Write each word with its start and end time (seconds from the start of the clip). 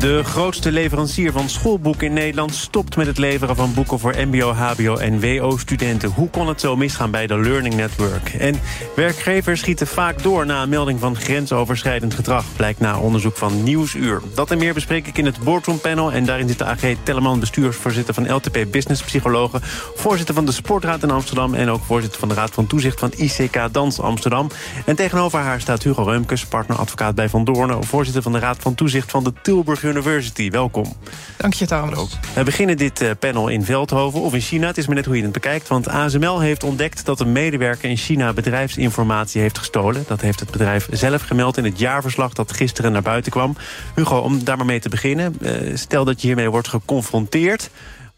De 0.00 0.24
grootste 0.24 0.72
leverancier 0.72 1.32
van 1.32 1.48
schoolboeken 1.48 2.06
in 2.06 2.12
Nederland 2.12 2.54
stopt 2.54 2.96
met 2.96 3.06
het 3.06 3.18
leveren 3.18 3.56
van 3.56 3.74
boeken 3.74 3.98
voor 3.98 4.14
MBO, 4.16 4.52
HBO 4.52 4.96
en 4.96 5.20
WO-studenten. 5.20 6.10
Hoe 6.10 6.30
kon 6.30 6.48
het 6.48 6.60
zo 6.60 6.76
misgaan 6.76 7.10
bij 7.10 7.26
de 7.26 7.38
Learning 7.38 7.74
Network? 7.74 8.28
En 8.28 8.60
werkgevers 8.96 9.60
schieten 9.60 9.86
vaak 9.86 10.22
door 10.22 10.46
na 10.46 10.62
een 10.62 10.68
melding 10.68 11.00
van 11.00 11.16
grensoverschrijdend 11.16 12.14
gedrag, 12.14 12.44
blijkt 12.56 12.80
na 12.80 12.98
onderzoek 12.98 13.36
van 13.36 13.62
Nieuwsuur. 13.62 14.20
Dat 14.34 14.50
en 14.50 14.58
meer 14.58 14.74
bespreek 14.74 15.06
ik 15.06 15.18
in 15.18 15.26
het 15.26 15.38
Boardroom 15.38 15.80
Panel. 15.80 16.12
En 16.12 16.24
daarin 16.24 16.48
zit 16.48 16.58
de 16.58 16.64
AG 16.64 16.94
Telleman, 17.02 17.40
bestuursvoorzitter 17.40 18.14
van 18.14 18.34
LTP 18.34 18.66
Business 18.70 19.02
Psychologen, 19.02 19.60
voorzitter 19.94 20.34
van 20.34 20.46
de 20.46 20.52
Sportraad 20.52 21.02
in 21.02 21.10
Amsterdam 21.10 21.54
en 21.54 21.68
ook 21.70 21.84
voorzitter 21.84 22.20
van 22.20 22.28
de 22.28 22.34
Raad 22.34 22.50
van 22.50 22.66
Toezicht 22.66 22.98
van 22.98 23.12
ICK 23.16 23.58
Dans 23.72 24.00
Amsterdam. 24.00 24.50
En 24.86 24.96
tegenover 24.96 25.38
haar 25.38 25.60
staat 25.60 25.82
Hugo 25.82 26.02
Reumkes, 26.02 26.46
partneradvocaat 26.46 27.14
bij 27.14 27.28
Van 27.28 27.44
Doornen, 27.44 27.84
voorzitter 27.84 28.22
van 28.22 28.32
de 28.32 28.38
Raad 28.38 28.56
van 28.60 28.74
Toezicht 28.74 29.10
van 29.10 29.24
de 29.24 29.32
Tilburg 29.42 29.88
University. 29.90 30.50
Welkom. 30.50 30.92
Dank 31.36 31.54
je, 31.54 31.66
Thomas. 31.66 32.18
We 32.34 32.42
beginnen 32.42 32.76
dit 32.76 33.00
eh, 33.00 33.10
panel 33.18 33.48
in 33.48 33.64
Veldhoven 33.64 34.20
of 34.20 34.34
in 34.34 34.40
China. 34.40 34.66
Het 34.66 34.78
is 34.78 34.86
maar 34.86 34.96
net 34.96 35.04
hoe 35.04 35.16
je 35.16 35.22
het 35.22 35.32
bekijkt. 35.32 35.68
Want 35.68 35.88
ASML 35.88 36.40
heeft 36.40 36.64
ontdekt 36.64 37.04
dat 37.04 37.20
een 37.20 37.32
medewerker 37.32 37.90
in 37.90 37.96
China 37.96 38.32
bedrijfsinformatie 38.32 39.40
heeft 39.40 39.58
gestolen. 39.58 40.04
Dat 40.06 40.20
heeft 40.20 40.40
het 40.40 40.50
bedrijf 40.50 40.88
zelf 40.90 41.22
gemeld 41.22 41.56
in 41.56 41.64
het 41.64 41.78
jaarverslag 41.78 42.32
dat 42.32 42.52
gisteren 42.52 42.92
naar 42.92 43.02
buiten 43.02 43.32
kwam. 43.32 43.56
Hugo, 43.94 44.18
om 44.18 44.44
daar 44.44 44.56
maar 44.56 44.66
mee 44.66 44.80
te 44.80 44.88
beginnen. 44.88 45.36
Eh, 45.40 45.76
stel 45.76 46.04
dat 46.04 46.20
je 46.20 46.26
hiermee 46.26 46.50
wordt 46.50 46.68
geconfronteerd. 46.68 47.70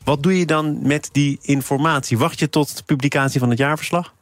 Wat 0.04 0.22
doe 0.22 0.38
je 0.38 0.46
dan 0.46 0.78
met 0.82 1.08
die 1.12 1.38
informatie? 1.42 2.18
Wacht 2.18 2.38
je 2.38 2.48
tot 2.48 2.76
de 2.76 2.82
publicatie 2.82 3.40
van 3.40 3.50
het 3.50 3.58
jaarverslag? 3.58 4.12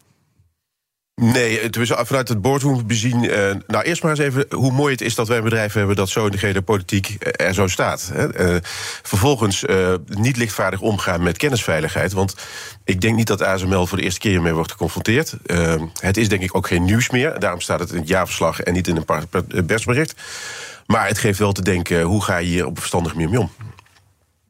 Nee, 1.14 1.70
is 1.70 1.92
vanuit 1.94 2.28
het 2.28 2.40
boardroom 2.40 2.86
bezien. 2.86 3.24
Uh, 3.24 3.50
nou, 3.66 3.84
eerst 3.84 4.02
maar 4.02 4.10
eens 4.10 4.20
even 4.20 4.46
hoe 4.50 4.72
mooi 4.72 4.92
het 4.92 5.00
is 5.00 5.14
dat 5.14 5.28
wij 5.28 5.36
een 5.36 5.44
bedrijf 5.44 5.72
hebben 5.72 5.96
dat 5.96 6.08
zo 6.08 6.24
in 6.24 6.30
de 6.30 6.38
gele 6.38 6.62
politiek 6.62 7.16
er 7.36 7.54
zo 7.54 7.66
staat. 7.66 8.10
Hè. 8.12 8.54
Uh, 8.54 8.56
vervolgens 9.02 9.64
niet 10.06 10.36
lichtvaardig 10.36 10.80
omgaan 10.80 11.22
met 11.22 11.36
kennisveiligheid. 11.36 12.12
Want 12.12 12.34
ik 12.84 13.00
denk 13.00 13.16
niet 13.16 13.26
dat 13.26 13.42
ASML 13.42 13.86
voor 13.86 13.98
de 13.98 14.04
eerste 14.04 14.20
keer 14.20 14.30
hiermee 14.30 14.54
wordt 14.54 14.72
geconfronteerd. 14.72 15.36
het 16.00 16.16
is 16.16 16.28
denk 16.28 16.42
ik 16.42 16.56
ook 16.56 16.66
geen 16.66 16.84
nieuws 16.84 17.10
meer. 17.10 17.38
Daarom 17.38 17.60
staat 17.60 17.80
het 17.80 17.90
in 17.90 17.98
het 17.98 18.08
jaarverslag 18.08 18.60
en 18.60 18.72
niet 18.72 18.88
in 18.88 18.96
een 18.96 19.66
persbericht. 19.66 20.14
Maar 20.86 21.06
het 21.06 21.18
geeft 21.18 21.38
wel 21.38 21.52
te 21.52 21.62
denken, 21.62 22.02
hoe 22.02 22.22
ga 22.22 22.36
je 22.36 22.46
hier 22.46 22.64
op 22.64 22.70
een 22.70 22.76
verstandige 22.76 23.14
manier 23.14 23.30
mee 23.30 23.40
om? 23.40 23.50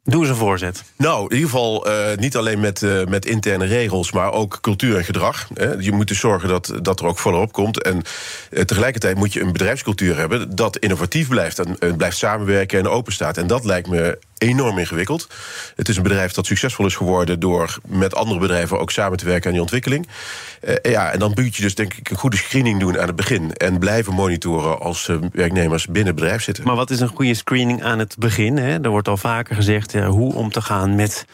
Doe 0.05 0.21
eens 0.21 0.31
een 0.31 0.37
voorzet. 0.37 0.85
Nou, 0.97 1.23
in 1.25 1.35
ieder 1.35 1.51
geval 1.51 1.89
uh, 1.89 2.17
niet 2.17 2.37
alleen 2.37 2.61
met, 2.61 2.83
uh, 2.83 3.05
met 3.05 3.27
interne 3.27 3.65
regels, 3.65 4.13
maar 4.13 4.33
ook 4.33 4.59
cultuur 4.61 4.97
en 4.97 5.05
gedrag. 5.05 5.49
Hè. 5.55 5.73
Je 5.73 5.93
moet 5.93 6.09
dus 6.09 6.19
zorgen 6.19 6.49
dat, 6.49 6.73
dat 6.83 7.01
er 7.01 7.07
ook 7.07 7.19
volop 7.19 7.53
komt. 7.53 7.83
En 7.83 8.03
uh, 8.51 8.63
tegelijkertijd 8.63 9.17
moet 9.17 9.33
je 9.33 9.41
een 9.41 9.53
bedrijfscultuur 9.53 10.17
hebben 10.17 10.57
dat 10.57 10.77
innovatief 10.77 11.29
blijft 11.29 11.59
en 11.59 11.97
blijft 11.97 12.17
samenwerken 12.17 12.79
en 12.79 12.89
open 12.89 13.13
staat. 13.13 13.37
En 13.37 13.47
dat 13.47 13.65
lijkt 13.65 13.89
me 13.89 14.19
enorm 14.39 14.79
ingewikkeld. 14.79 15.29
Het 15.77 15.89
is 15.89 15.97
een 15.97 16.03
bedrijf 16.03 16.33
dat 16.33 16.47
succesvol 16.47 16.87
is 16.87 16.97
geworden 16.97 17.41
door 17.41 17.79
met 17.87 18.15
andere 18.15 18.41
bedrijven 18.41 18.81
ook 18.81 18.91
samen 18.91 19.19
te 19.19 19.25
werken 19.25 19.47
aan 19.47 19.53
die 19.53 19.61
ontwikkeling. 19.61 20.09
Ja, 20.83 21.11
en 21.11 21.19
dan 21.19 21.33
moet 21.35 21.57
je 21.57 21.63
dus 21.63 21.75
denk 21.75 21.95
ik 21.95 22.11
een 22.11 22.17
goede 22.17 22.37
screening 22.37 22.81
doen 22.81 23.01
aan 23.01 23.07
het 23.07 23.17
begin. 23.17 23.53
En 23.53 23.79
blijven 23.79 24.15
monitoren 24.15 24.81
als 24.81 25.11
werknemers 25.33 25.87
binnen 25.87 26.07
het 26.07 26.15
bedrijf 26.15 26.43
zitten. 26.43 26.65
Maar 26.65 26.77
wat 26.77 26.91
is 26.91 27.01
een 27.01 27.09
goede 27.09 27.35
screening 27.35 27.83
aan 27.83 27.99
het 27.99 28.17
begin? 28.19 28.57
Hè? 28.57 28.83
Er 28.83 28.91
wordt 28.91 29.09
al 29.09 29.17
vaker 29.17 29.55
gezegd 29.55 29.90
ja, 29.93 30.07
hoe 30.07 30.35
om 30.35 30.51
te 30.51 30.63
gaan 30.63 30.95
met 30.95 31.25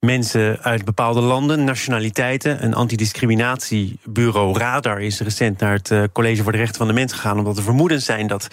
mensen 0.00 0.62
uit 0.62 0.84
bepaalde 0.84 1.20
landen, 1.20 1.64
nationaliteiten. 1.64 2.64
Een 2.64 2.74
antidiscriminatiebureau 2.74 4.58
Radar 4.58 5.00
is 5.00 5.20
recent 5.20 5.58
naar 5.58 5.72
het 5.72 5.90
uh, 5.90 6.02
College 6.12 6.42
voor 6.42 6.52
de 6.52 6.58
Rechten 6.58 6.76
van 6.76 6.86
de 6.86 6.92
Mens 6.92 7.12
gegaan, 7.12 7.38
omdat 7.38 7.56
er 7.56 7.62
vermoedens 7.62 8.04
zijn 8.04 8.26
dat 8.26 8.48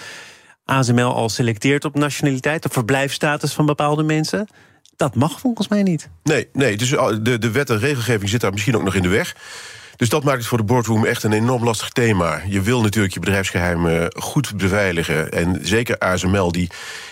ASML 0.65 1.13
al 1.15 1.29
selecteert 1.29 1.85
op 1.85 1.95
nationaliteit, 1.95 2.65
op 2.65 2.73
verblijfstatus 2.73 3.53
van 3.53 3.65
bepaalde 3.65 4.03
mensen. 4.03 4.47
Dat 4.95 5.15
mag 5.15 5.39
volgens 5.39 5.67
mij 5.67 5.83
niet. 5.83 6.09
Nee, 6.23 6.47
nee 6.53 6.77
dus 6.77 6.89
de, 6.89 7.37
de 7.39 7.51
wet 7.51 7.69
en 7.69 7.79
regelgeving 7.79 8.29
zit 8.29 8.41
daar 8.41 8.51
misschien 8.51 8.75
ook 8.75 8.83
nog 8.83 8.95
in 8.95 9.01
de 9.01 9.07
weg. 9.07 9.35
Dus 9.97 10.09
dat 10.09 10.23
maakt 10.23 10.37
het 10.37 10.47
voor 10.47 10.57
de 10.57 10.63
boardroom 10.63 11.05
echt 11.05 11.23
een 11.23 11.33
enorm 11.33 11.63
lastig 11.63 11.89
thema. 11.89 12.41
Je 12.47 12.61
wil 12.61 12.81
natuurlijk 12.81 13.13
je 13.13 13.19
bedrijfsgeheimen 13.19 14.13
goed 14.17 14.57
beveiligen. 14.57 15.31
En 15.31 15.59
zeker 15.61 15.97
ASML, 15.97 16.51
die 16.51 16.69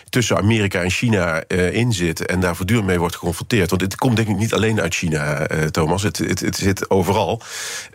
tussen 0.09 0.38
Amerika 0.38 0.81
en 0.81 0.90
China 0.90 1.44
uh, 1.47 1.74
in 1.74 1.94
zit 1.94 2.25
en 2.25 2.40
daar 2.40 2.56
voortdurend 2.56 2.88
mee 2.88 3.00
wordt 3.00 3.16
geconfronteerd. 3.16 3.69
Want 3.69 3.81
het 3.81 3.95
komt 3.95 4.16
denk 4.16 4.28
ik 4.28 4.38
niet 4.38 4.53
alleen 4.53 4.81
uit 4.81 4.95
China, 4.95 5.51
uh, 5.51 5.63
Thomas. 5.63 6.03
Het, 6.03 6.18
het, 6.18 6.40
het, 6.40 6.56
zit 6.56 6.90
overal. 6.90 7.41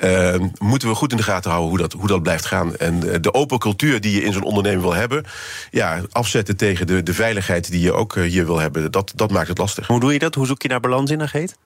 Uh, 0.05 0.35
moeten 0.59 0.89
we 0.89 0.95
goed 0.95 1.11
in 1.11 1.17
de 1.17 1.23
gaten 1.23 1.51
houden 1.51 1.71
hoe 1.71 1.81
dat, 1.81 1.93
hoe 1.93 2.09
dat 2.09 2.23
blijft 2.23 2.47
gaan. 2.47 2.77
En 2.77 3.01
de 3.21 3.35
open 3.35 3.59
cultuur 3.59 4.01
die 4.01 4.15
je 4.15 4.23
in 4.23 4.33
zo'n 4.33 4.43
onderneming 4.43 4.83
wil 4.83 4.95
hebben, 4.95 5.25
ja, 5.71 6.01
afzetten 6.11 6.57
tegen 6.57 6.87
de, 6.87 7.03
de 7.03 7.15
veiligheid 7.15 7.71
die 7.71 7.81
je 7.81 7.93
ook 7.93 8.15
hier 8.15 8.47
wil 8.47 8.59
hebben, 8.59 8.91
dat, 8.91 9.13
dat 9.15 9.31
maakt 9.31 9.49
het 9.49 9.59
lastig. 9.59 9.87
Hoe 9.87 10.01
doe 10.01 10.13
je 10.13 10.19
dat? 10.19 10.35
Hoe 10.35 10.47
zoek 10.47 10.63
je 10.63 10.69
daar 10.69 10.81
balans 10.81 11.11
in, 11.11 11.23
Ageet? 11.23 11.57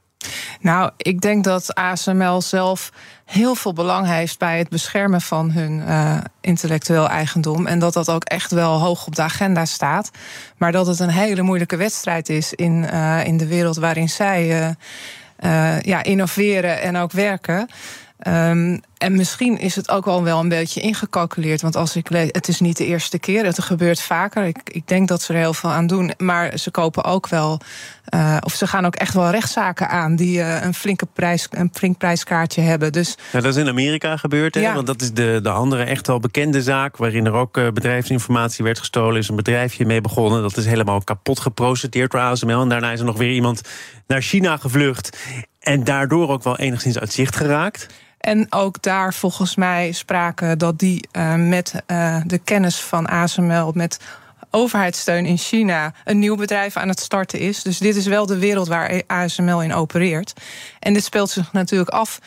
Nou, 0.60 0.90
ik 0.96 1.20
denk 1.20 1.44
dat 1.44 1.74
ASML 1.74 2.40
zelf 2.40 2.92
heel 3.24 3.54
veel 3.54 3.72
belang 3.72 4.06
heeft 4.06 4.38
bij 4.38 4.58
het 4.58 4.68
beschermen 4.68 5.20
van 5.20 5.50
hun 5.50 5.72
uh, 5.88 6.16
intellectueel 6.40 7.08
eigendom. 7.08 7.66
En 7.66 7.78
dat 7.78 7.92
dat 7.92 8.10
ook 8.10 8.24
echt 8.24 8.50
wel 8.50 8.80
hoog 8.80 9.06
op 9.06 9.14
de 9.14 9.22
agenda 9.22 9.64
staat. 9.64 10.10
Maar 10.56 10.72
dat 10.72 10.86
het 10.86 10.98
een 10.98 11.10
hele 11.10 11.42
moeilijke 11.42 11.76
wedstrijd 11.76 12.28
is 12.28 12.52
in, 12.52 12.88
uh, 12.92 13.26
in 13.26 13.36
de 13.36 13.46
wereld 13.46 13.76
waarin 13.76 14.08
zij 14.08 14.74
uh, 15.44 15.80
ja, 15.80 16.02
innoveren 16.02 16.82
en 16.82 16.96
ook 16.96 17.12
werken. 17.12 17.68
Um, 18.26 18.80
en 18.98 19.16
misschien 19.16 19.58
is 19.58 19.76
het 19.76 19.90
ook 19.90 20.06
al 20.06 20.22
wel 20.22 20.40
een 20.40 20.48
beetje 20.48 20.80
ingecalculeerd. 20.80 21.60
Want 21.60 21.76
als 21.76 21.96
ik 21.96 22.10
lees, 22.10 22.28
het 22.32 22.48
is 22.48 22.60
niet 22.60 22.76
de 22.76 22.86
eerste 22.86 23.18
keer. 23.18 23.44
Het 23.44 23.62
gebeurt 23.62 24.00
vaker. 24.00 24.44
Ik, 24.44 24.56
ik 24.64 24.88
denk 24.88 25.08
dat 25.08 25.22
ze 25.22 25.32
er 25.32 25.38
heel 25.38 25.54
veel 25.54 25.70
aan 25.70 25.86
doen. 25.86 26.12
Maar 26.16 26.58
ze 26.58 26.70
kopen 26.70 27.04
ook 27.04 27.28
wel. 27.28 27.60
Uh, 28.14 28.36
of 28.40 28.52
ze 28.54 28.66
gaan 28.66 28.86
ook 28.86 28.94
echt 28.94 29.14
wel 29.14 29.30
rechtszaken 29.30 29.88
aan 29.88 30.16
die 30.16 30.38
uh, 30.38 30.62
een 30.62 30.74
flinke 30.74 31.06
prijs, 31.06 31.46
een 31.50 31.70
flink 31.72 31.98
prijskaartje 31.98 32.60
hebben. 32.60 32.92
Dus, 32.92 33.16
dat 33.32 33.44
is 33.44 33.56
in 33.56 33.68
Amerika 33.68 34.16
gebeurd. 34.16 34.54
Hè? 34.54 34.60
Ja. 34.60 34.74
Want 34.74 34.86
dat 34.86 35.02
is 35.02 35.12
de, 35.12 35.40
de 35.42 35.50
andere 35.50 35.82
echt 35.82 36.06
wel 36.06 36.20
bekende 36.20 36.62
zaak. 36.62 36.96
Waarin 36.96 37.26
er 37.26 37.32
ook 37.32 37.56
uh, 37.56 37.70
bedrijfsinformatie 37.70 38.64
werd 38.64 38.78
gestolen. 38.78 39.18
Is 39.18 39.28
een 39.28 39.36
bedrijfje 39.36 39.86
mee 39.86 40.00
begonnen. 40.00 40.42
Dat 40.42 40.56
is 40.56 40.66
helemaal 40.66 41.02
kapot 41.02 41.40
geprocedeerd 41.40 42.10
door 42.10 42.20
ASML. 42.20 42.60
En 42.60 42.68
daarna 42.68 42.92
is 42.92 42.98
er 43.00 43.06
nog 43.06 43.18
weer 43.18 43.32
iemand 43.32 43.60
naar 44.06 44.22
China 44.22 44.56
gevlucht. 44.56 45.18
En 45.60 45.84
daardoor 45.84 46.28
ook 46.28 46.42
wel 46.42 46.58
enigszins 46.58 46.98
uit 46.98 47.12
zicht 47.12 47.36
geraakt. 47.36 47.86
En 48.24 48.52
ook 48.52 48.82
daar 48.82 49.14
volgens 49.14 49.54
mij 49.54 49.92
spraken 49.92 50.58
dat 50.58 50.78
die 50.78 51.08
uh, 51.12 51.34
met 51.34 51.74
uh, 51.86 52.16
de 52.26 52.38
kennis 52.38 52.80
van 52.80 53.06
ASML, 53.06 53.72
met 53.74 54.00
overheidssteun 54.50 55.26
in 55.26 55.38
China, 55.38 55.92
een 56.04 56.18
nieuw 56.18 56.36
bedrijf 56.36 56.76
aan 56.76 56.88
het 56.88 57.00
starten 57.00 57.38
is. 57.38 57.62
Dus 57.62 57.78
dit 57.78 57.96
is 57.96 58.06
wel 58.06 58.26
de 58.26 58.38
wereld 58.38 58.68
waar 58.68 59.02
ASML 59.06 59.62
in 59.62 59.74
opereert. 59.74 60.32
En 60.78 60.92
dit 60.92 61.04
speelt 61.04 61.30
zich 61.30 61.52
natuurlijk 61.52 61.90
af 61.90 62.18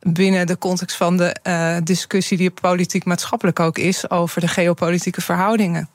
binnen 0.00 0.46
de 0.46 0.58
context 0.58 0.96
van 0.96 1.16
de 1.16 1.36
uh, 1.42 1.76
discussie 1.84 2.36
die 2.36 2.50
politiek-maatschappelijk 2.50 3.60
ook 3.60 3.78
is 3.78 4.10
over 4.10 4.40
de 4.40 4.48
geopolitieke 4.48 5.20
verhoudingen. 5.20 5.88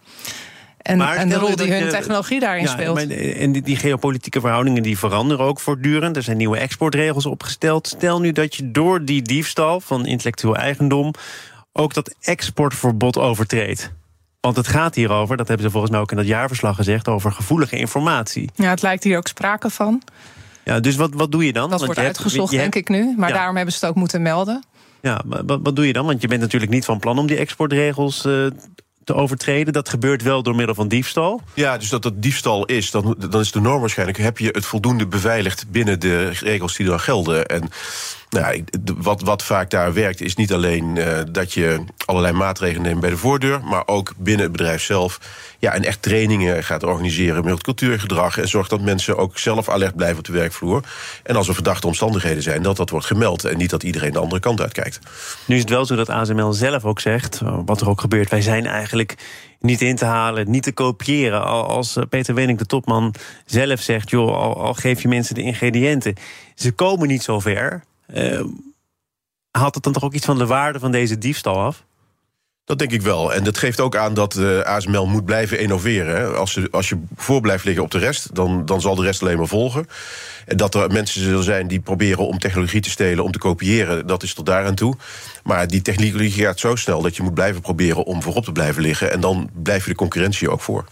En, 0.86 1.02
en 1.02 1.30
de 1.30 1.36
rol 1.36 1.56
die 1.56 1.72
hun 1.72 1.86
je, 1.86 1.90
technologie 1.90 2.40
daarin 2.40 2.64
ja, 2.64 2.72
speelt. 2.72 2.96
Maar, 2.96 3.18
en 3.18 3.52
die, 3.52 3.62
die, 3.62 3.76
geopolitieke 3.76 4.40
verhoudingen 4.40 4.84
die 4.84 4.98
veranderen 4.98 5.46
ook 5.46 5.60
voortdurend. 5.60 6.16
Er 6.16 6.24
zijn 6.24 6.38
nieuwe 6.38 6.58
exportregels 6.58 7.26
opgesteld. 7.26 7.88
Stel 7.88 8.20
nu 8.20 8.32
dat 8.32 8.56
je 8.56 8.72
door 8.72 9.06
die 9.06 9.22
diefstal 9.22 9.82
van 9.82 10.06
intellectueel 10.06 10.56
eigendom 10.56 11.14
ook 11.74 11.94
dat 11.94 12.16
exportverbod 12.22 13.18
overtreedt. 13.18 13.92
Want 14.42 14.58
het 14.58 14.68
gaat 14.68 14.96
hier 14.96 15.12
over, 15.12 15.38
dat 15.38 15.48
hebben 15.48 15.66
ze 15.66 15.72
volgens 15.72 15.92
mij 15.92 16.02
ook 16.02 16.12
in 16.12 16.18
dat 16.18 16.28
jaarverslag 16.28 16.76
gezegd, 16.76 17.08
over 17.08 17.32
gevoelige 17.32 17.78
informatie. 17.78 18.50
Ja, 18.56 18.70
het 18.70 18.82
lijkt 18.82 19.04
hier 19.04 19.18
ook 19.18 19.28
sprake 19.28 19.70
van. 19.70 20.02
Ja, 20.64 20.80
dus 20.80 20.96
wat, 20.96 21.14
wat 21.14 21.32
doe 21.32 21.46
je 21.46 21.54
dan? 21.54 21.70
Dat 21.70 21.80
Want 21.80 21.86
wordt 21.86 22.00
je 22.00 22.06
uitgezocht, 22.06 22.52
hebt, 22.52 22.62
denk 22.62 22.76
ik 22.76 22.90
nu. 22.90 23.14
Maar 23.18 23.30
ja. 23.30 23.36
daarom 23.36 23.56
hebben 23.56 23.74
ze 23.74 23.80
het 23.80 23.90
ook 23.90 23.96
moeten 23.96 24.22
melden. 24.22 24.64
Ja, 25.02 25.22
wat, 25.26 25.60
wat 25.64 25.76
doe 25.76 25.88
je 25.88 25.94
dan? 25.94 26.06
Want 26.06 26.22
je 26.22 26.28
bent 26.28 26.42
natuurlijk 26.42 26.72
niet 26.72 26.86
van 26.86 27.00
plan 27.00 27.20
om 27.20 27.28
die 27.28 27.38
exportregels 27.38 28.26
uh, 28.26 28.48
te 29.06 29.14
overtreden. 29.14 29.74
Dat 29.74 29.90
gebeurt 29.90 30.22
wel 30.22 30.44
door 30.44 30.56
middel 30.56 30.76
van 30.76 30.88
diefstal. 30.88 31.42
Ja, 31.54 31.78
dus 31.78 31.90
dat 31.90 32.04
dat 32.04 32.22
diefstal 32.22 32.66
is, 32.66 32.92
dan, 32.92 33.16
dan 33.30 33.42
is 33.42 33.52
de 33.52 33.62
norm 33.62 33.80
waarschijnlijk... 33.80 34.18
heb 34.18 34.38
je 34.38 34.50
het 34.52 34.66
voldoende 34.66 35.08
beveiligd 35.08 35.66
binnen 35.72 36.00
de 36.00 36.30
regels 36.30 36.76
die 36.76 36.92
er 36.92 37.00
gelden. 37.00 37.46
En 37.46 37.70
Nou, 38.36 38.64
wat, 38.98 39.22
wat 39.22 39.44
vaak 39.44 39.70
daar 39.70 39.94
werkt, 39.94 40.22
is 40.22 40.36
niet 40.36 40.54
alleen 40.54 40.96
uh, 40.96 41.20
dat 41.32 41.54
je 41.54 41.84
allerlei 42.06 42.34
maatregelen 42.34 42.82
neemt 42.82 43.00
bij 43.00 43.10
de 43.10 43.18
voordeur, 43.18 43.64
maar 43.64 43.84
ook 43.86 44.14
binnen 44.18 44.44
het 44.44 44.52
bedrijf 44.52 44.82
zelf. 44.82 45.20
Ja, 45.60 45.74
en 45.74 45.84
echt 45.84 46.02
trainingen 46.02 46.64
gaat 46.64 46.84
organiseren 46.84 47.44
met 47.46 47.64
cultuurgedrag. 47.64 48.38
En 48.38 48.48
zorgt 48.48 48.70
dat 48.70 48.82
mensen 48.82 49.18
ook 49.18 49.38
zelf 49.38 49.70
alert 49.70 49.96
blijven 49.96 50.18
op 50.18 50.26
de 50.26 50.32
werkvloer. 50.32 50.84
En 51.24 51.36
als 51.36 51.48
er 51.48 51.54
verdachte 51.54 51.88
omstandigheden 51.88 52.44
zijn, 52.44 52.62
dat 52.62 52.78
dat 52.78 52.90
wordt 52.90 53.06
gemeld. 53.06 53.44
En 53.46 53.58
niet 53.58 53.70
dat 53.70 53.84
iedereen 53.84 54.12
de 54.12 54.20
andere 54.20 54.42
kant 54.42 54.62
uitkijkt. 54.62 55.00
Nu 55.46 55.56
is 55.56 55.62
het 55.62 55.70
wel 55.70 55.86
zo 55.86 55.96
dat 55.96 56.10
ASML 56.10 56.54
zelf 56.54 56.86
ook 56.86 57.00
zegt, 57.00 57.42
wat 57.66 57.82
er 57.82 57.90
ook 57.90 58.02
gebeurt, 58.02 58.30
wij 58.30 58.42
zijn 58.42 58.66
eigenlijk 58.66 59.16
niet 59.60 59.82
in 59.82 59.96
te 59.96 60.06
halen, 60.06 60.52
niet 60.52 60.64
te 60.64 60.72
kopiëren. 60.72 61.44
Als 61.46 61.98
Peter 62.10 62.36
Wenning, 62.36 62.58
de 62.58 62.66
topman, 62.66 63.14
zelf 63.46 63.80
zegt: 63.80 64.10
joh, 64.10 64.58
al, 64.58 64.74
geef 64.74 65.02
je 65.02 65.08
mensen 65.08 65.36
de 65.36 65.42
ingrediënten, 65.42 66.16
ze 66.56 66.72
komen 66.72 67.08
niet 67.08 67.24
zo 67.24 67.40
ver. 67.40 67.84
Uh, 68.14 68.44
haalt 69.52 69.76
het 69.76 69.84
dan 69.84 69.94
toch 69.94 70.04
ook 70.04 70.14
iets 70.14 70.26
van 70.26 70.38
de 70.38 70.46
waarde 70.46 70.80
van 70.80 70.92
deze 70.92 71.18
diefstal 71.18 71.62
af? 71.62 71.86
Dat 72.66 72.80
denk 72.80 72.92
ik 72.92 73.02
wel. 73.02 73.34
En 73.34 73.44
dat 73.44 73.58
geeft 73.58 73.80
ook 73.80 73.96
aan 73.96 74.14
dat 74.14 74.38
ASML 74.64 75.08
moet 75.08 75.26
blijven 75.26 75.60
innoveren. 75.60 76.38
Als, 76.38 76.54
je, 76.54 76.68
als 76.72 76.90
je 76.90 77.04
voor 77.16 77.42
blijft 77.42 77.64
liggen 77.64 77.84
op 77.84 77.92
de 77.92 77.98
rest, 77.98 78.36
dan, 78.36 78.66
dan 78.66 78.82
zal 78.82 78.96
de 78.96 79.04
rest 79.04 79.22
alleen 79.22 79.38
maar 79.38 79.48
volgen. 79.48 79.88
En 80.46 80.58
dat 80.58 80.76
er 80.76 80.92
mensen 80.92 81.22
zullen 81.22 81.44
zijn 81.44 81.68
die 81.68 81.80
proberen 81.80 82.28
om 82.28 82.40
technologie 82.40 82.82
te 82.82 82.90
stelen, 82.90 83.24
om 83.24 83.32
te 83.32 83.40
kopiëren, 83.40 84.08
dat 84.08 84.24
is 84.24 84.34
tot 84.34 84.46
daar 84.46 84.66
aan 84.66 84.76
toe. 84.76 84.96
Maar 85.44 85.68
die 85.68 85.82
technologie 85.82 86.32
gaat 86.32 86.60
zo 86.60 86.76
snel 86.76 87.02
dat 87.02 87.16
je 87.16 87.24
moet 87.24 87.34
blijven 87.34 87.62
proberen 87.62 88.04
om 88.04 88.22
voorop 88.22 88.44
te 88.44 88.52
blijven 88.52 88.82
liggen. 88.82 89.12
En 89.12 89.20
dan 89.20 89.50
blijf 89.54 89.84
je 89.84 89.90
de 89.90 89.98
concurrentie 89.98 90.50
ook 90.50 90.62
voor. 90.62 90.86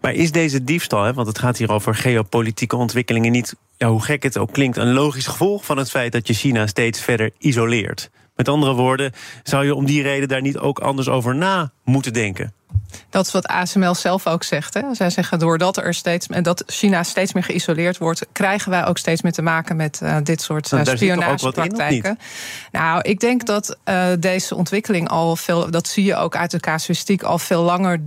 Maar 0.00 0.12
is 0.12 0.32
deze 0.32 0.64
diefstal, 0.64 1.02
hè, 1.02 1.12
want 1.12 1.26
het 1.26 1.38
gaat 1.38 1.58
hier 1.58 1.72
over 1.72 1.94
geopolitieke 1.94 2.76
ontwikkelingen, 2.76 3.32
niet, 3.32 3.54
ja, 3.76 3.88
hoe 3.88 4.02
gek 4.02 4.22
het 4.22 4.38
ook 4.38 4.52
klinkt, 4.52 4.76
een 4.76 4.92
logisch 4.92 5.26
gevolg 5.26 5.64
van 5.64 5.76
het 5.76 5.90
feit 5.90 6.12
dat 6.12 6.26
je 6.26 6.34
China 6.34 6.66
steeds 6.66 7.00
verder 7.00 7.30
isoleert? 7.38 8.10
Met 8.36 8.48
andere 8.48 8.74
woorden, 8.74 9.12
zou 9.42 9.64
je 9.64 9.74
om 9.74 9.86
die 9.86 10.02
reden 10.02 10.28
daar 10.28 10.40
niet 10.40 10.58
ook 10.58 10.78
anders 10.78 11.08
over 11.08 11.34
na 11.34 11.72
moeten 11.84 12.12
denken? 12.12 12.52
Dat 13.10 13.26
is 13.26 13.32
wat 13.32 13.46
ASML 13.46 13.94
zelf 13.94 14.26
ook 14.26 14.42
zegt. 14.42 14.74
Hè. 14.74 14.82
Zij 14.92 15.10
zeggen 15.10 15.38
doordat 15.38 15.76
er 15.76 15.94
steeds 15.94 16.26
dat 16.42 16.62
China 16.66 17.02
steeds 17.02 17.32
meer 17.32 17.42
geïsoleerd 17.42 17.98
wordt, 17.98 18.26
krijgen 18.32 18.70
wij 18.70 18.86
ook 18.86 18.98
steeds 18.98 19.22
meer 19.22 19.32
te 19.32 19.42
maken 19.42 19.76
met 19.76 20.00
uh, 20.02 20.16
dit 20.22 20.42
soort 20.42 20.72
uh, 20.72 20.80
spionagepraktijken. 20.84 22.18
Nou, 22.72 23.00
ik 23.02 23.20
denk 23.20 23.46
dat 23.46 23.76
uh, 23.84 24.06
deze 24.18 24.54
ontwikkeling 24.54 25.08
al 25.08 25.36
veel, 25.36 25.70
dat 25.70 25.88
zie 25.88 26.04
je 26.04 26.16
ook 26.16 26.36
uit 26.36 26.50
de 26.50 26.60
casuïstiek, 26.60 27.22
al 27.22 27.38
veel 27.38 27.62
langer 27.62 28.00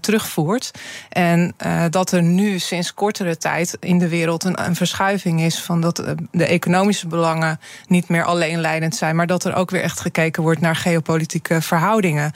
terugvoert. 0.00 0.70
En 1.08 1.54
dat 1.90 2.12
er 2.12 2.22
nu 2.22 2.58
sinds 2.58 2.94
kortere 2.94 3.36
tijd 3.36 3.76
in 3.80 3.98
de 3.98 4.08
wereld 4.08 4.44
een, 4.44 4.64
een 4.64 4.76
verschuiving 4.76 5.40
is 5.40 5.60
van 5.60 5.80
dat 5.80 5.96
de 6.30 6.46
economische 6.46 7.06
belangen 7.06 7.60
niet 7.86 8.08
meer 8.08 8.24
alleen 8.24 8.60
leidend 8.60 8.96
zijn, 8.96 9.16
maar 9.16 9.26
dat 9.26 9.44
er 9.44 9.54
ook 9.54 9.70
weer 9.70 9.82
echt 9.82 10.00
gekeken 10.00 10.42
wordt 10.42 10.60
naar 10.60 10.76
geopolitieke 10.76 11.62
verhoudingen. 11.62 12.32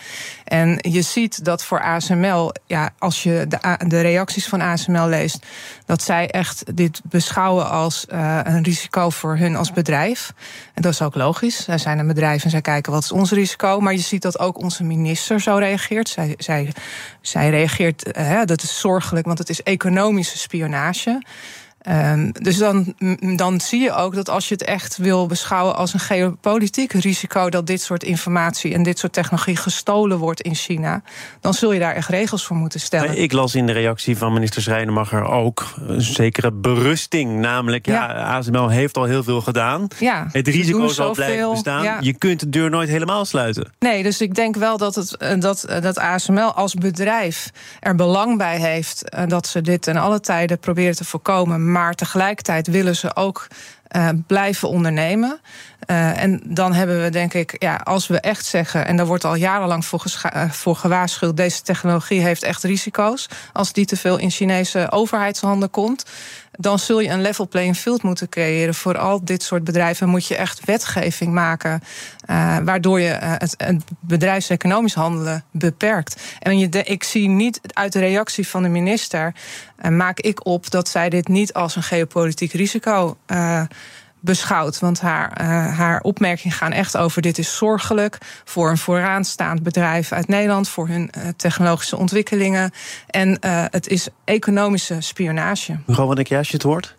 En 0.52 0.78
je 0.80 1.02
ziet 1.02 1.44
dat 1.44 1.64
voor 1.64 1.80
ASML, 1.80 2.52
ja, 2.66 2.90
als 2.98 3.22
je 3.22 3.46
de, 3.48 3.76
de 3.86 4.00
reacties 4.00 4.46
van 4.48 4.60
ASML 4.60 5.08
leest, 5.08 5.46
dat 5.86 6.02
zij 6.02 6.30
echt 6.30 6.76
dit 6.76 7.00
beschouwen 7.04 7.70
als 7.70 8.06
uh, 8.12 8.40
een 8.42 8.62
risico 8.62 9.10
voor 9.10 9.36
hun 9.36 9.56
als 9.56 9.72
bedrijf. 9.72 10.32
En 10.74 10.82
dat 10.82 10.92
is 10.92 11.02
ook 11.02 11.14
logisch. 11.14 11.64
Zij 11.64 11.78
zijn 11.78 11.98
een 11.98 12.06
bedrijf 12.06 12.44
en 12.44 12.50
zij 12.50 12.60
kijken 12.60 12.92
wat 12.92 13.02
is 13.02 13.12
ons 13.12 13.30
risico. 13.30 13.80
Maar 13.80 13.92
je 13.92 13.98
ziet 13.98 14.22
dat 14.22 14.38
ook 14.38 14.58
onze 14.58 14.84
minister 14.84 15.40
zo 15.40 15.56
reageert. 15.56 16.08
Zij, 16.08 16.34
zij, 16.38 16.72
zij 17.20 17.50
reageert, 17.50 18.18
uh, 18.18 18.40
dat 18.44 18.62
is 18.62 18.80
zorgelijk, 18.80 19.26
want 19.26 19.38
het 19.38 19.48
is 19.48 19.62
economische 19.62 20.38
spionage. 20.38 21.22
Um, 21.88 22.32
dus 22.32 22.58
dan, 22.58 22.94
dan 23.36 23.60
zie 23.60 23.80
je 23.80 23.92
ook 23.92 24.14
dat 24.14 24.28
als 24.28 24.48
je 24.48 24.54
het 24.54 24.64
echt 24.64 24.96
wil 24.96 25.26
beschouwen 25.26 25.76
als 25.76 25.94
een 25.94 26.00
geopolitiek 26.00 26.92
risico 26.92 27.50
dat 27.50 27.66
dit 27.66 27.80
soort 27.80 28.02
informatie 28.02 28.74
en 28.74 28.82
dit 28.82 28.98
soort 28.98 29.12
technologie 29.12 29.56
gestolen 29.56 30.18
wordt 30.18 30.40
in 30.40 30.54
China, 30.54 31.02
dan 31.40 31.54
zul 31.54 31.72
je 31.72 31.78
daar 31.78 31.94
echt 31.94 32.08
regels 32.08 32.44
voor 32.46 32.56
moeten 32.56 32.80
stellen. 32.80 33.18
Ik 33.18 33.32
las 33.32 33.54
in 33.54 33.66
de 33.66 33.72
reactie 33.72 34.16
van 34.16 34.32
minister 34.32 34.62
Schrijnemacher 34.62 35.24
ook 35.24 35.74
een 35.86 36.00
zekere 36.00 36.52
berusting. 36.52 37.40
Namelijk, 37.40 37.86
ja, 37.86 38.06
ASML 38.06 38.68
heeft 38.68 38.96
al 38.96 39.04
heel 39.04 39.22
veel 39.22 39.40
gedaan. 39.40 39.88
Ja, 39.98 40.26
het 40.32 40.48
risico 40.48 40.88
zal 40.88 41.12
blijven 41.12 41.50
bestaan. 41.50 41.96
Je 42.00 42.14
kunt 42.14 42.40
de 42.40 42.48
deur 42.48 42.70
nooit 42.70 42.88
helemaal 42.88 43.24
sluiten. 43.24 43.72
Nee, 43.78 44.02
dus 44.02 44.20
ik 44.20 44.34
denk 44.34 44.56
wel 44.56 44.76
dat, 44.76 44.94
het, 44.94 45.16
eh, 45.16 45.40
dat, 45.40 45.64
eh, 45.64 45.82
dat 45.82 45.98
ASML 45.98 46.52
als 46.52 46.74
bedrijf 46.74 47.50
er 47.80 47.94
belang 47.94 48.38
bij 48.38 48.58
heeft 48.58 49.08
eh, 49.08 49.26
dat 49.26 49.46
ze 49.46 49.60
dit 49.60 49.82
ten 49.82 49.96
alle 49.96 50.20
tijden 50.20 50.58
proberen 50.58 50.96
te 50.96 51.04
voorkomen 51.04 51.71
maar 51.72 51.94
tegelijkertijd 51.94 52.66
willen 52.66 52.96
ze 52.96 53.16
ook 53.16 53.46
uh, 53.96 54.08
blijven 54.26 54.68
ondernemen. 54.68 55.40
Uh, 55.86 56.22
en 56.22 56.40
dan 56.44 56.72
hebben 56.72 57.02
we 57.02 57.10
denk 57.10 57.34
ik, 57.34 57.56
ja, 57.58 57.76
als 57.76 58.06
we 58.06 58.20
echt 58.20 58.46
zeggen, 58.46 58.86
en 58.86 58.96
daar 58.96 59.06
wordt 59.06 59.24
al 59.24 59.34
jarenlang 59.34 59.84
voor, 59.84 60.04
uh, 60.34 60.50
voor 60.50 60.76
gewaarschuwd, 60.76 61.36
deze 61.36 61.62
technologie 61.62 62.20
heeft 62.20 62.42
echt 62.42 62.62
risico's. 62.62 63.28
Als 63.52 63.72
die 63.72 63.84
te 63.84 63.96
veel 63.96 64.18
in 64.18 64.30
Chinese 64.30 64.90
overheidshanden 64.90 65.70
komt, 65.70 66.04
dan 66.52 66.78
zul 66.78 67.00
je 67.00 67.08
een 67.08 67.22
level 67.22 67.48
playing 67.48 67.76
field 67.76 68.02
moeten 68.02 68.28
creëren. 68.28 68.74
Voor 68.74 68.98
al 68.98 69.24
dit 69.24 69.42
soort 69.42 69.64
bedrijven 69.64 70.08
moet 70.08 70.26
je 70.26 70.36
echt 70.36 70.64
wetgeving 70.64 71.32
maken, 71.32 71.82
waardoor 72.64 73.00
je 73.00 73.16
het, 73.20 73.54
het 73.56 73.82
bedrijfseconomisch 74.00 74.94
handelen 74.94 75.44
beperkt. 75.50 76.22
En 76.38 76.58
je 76.58 76.68
ik 76.68 77.04
zie 77.04 77.28
niet 77.28 77.60
uit 77.72 77.92
de 77.92 77.98
reactie 77.98 78.48
van 78.48 78.62
de 78.62 78.68
minister, 78.68 79.34
maak 79.90 80.20
ik 80.20 80.46
op 80.46 80.70
dat 80.70 80.88
zij 80.88 81.08
dit 81.08 81.28
niet 81.28 81.52
als 81.52 81.76
een 81.76 81.82
geopolitiek 81.82 82.52
risico 82.52 83.16
beschouwd. 84.22 84.78
Want 84.78 85.00
haar, 85.00 85.40
uh, 85.40 85.46
haar 85.78 86.00
opmerkingen 86.00 86.56
gaan 86.56 86.72
echt 86.72 86.96
over: 86.96 87.22
dit 87.22 87.38
is 87.38 87.56
zorgelijk 87.56 88.18
voor 88.44 88.70
een 88.70 88.78
vooraanstaand 88.78 89.62
bedrijf 89.62 90.12
uit 90.12 90.28
Nederland, 90.28 90.68
voor 90.68 90.88
hun 90.88 91.10
uh, 91.18 91.28
technologische 91.36 91.96
ontwikkelingen. 91.96 92.70
En 93.06 93.28
uh, 93.28 93.64
het 93.70 93.88
is 93.88 94.08
economische 94.24 95.00
spionage. 95.00 95.78
Denk 96.14 96.26
jij 96.26 96.38
als 96.38 96.48
je 96.48 96.54
het 96.54 96.62
hoort? 96.62 96.96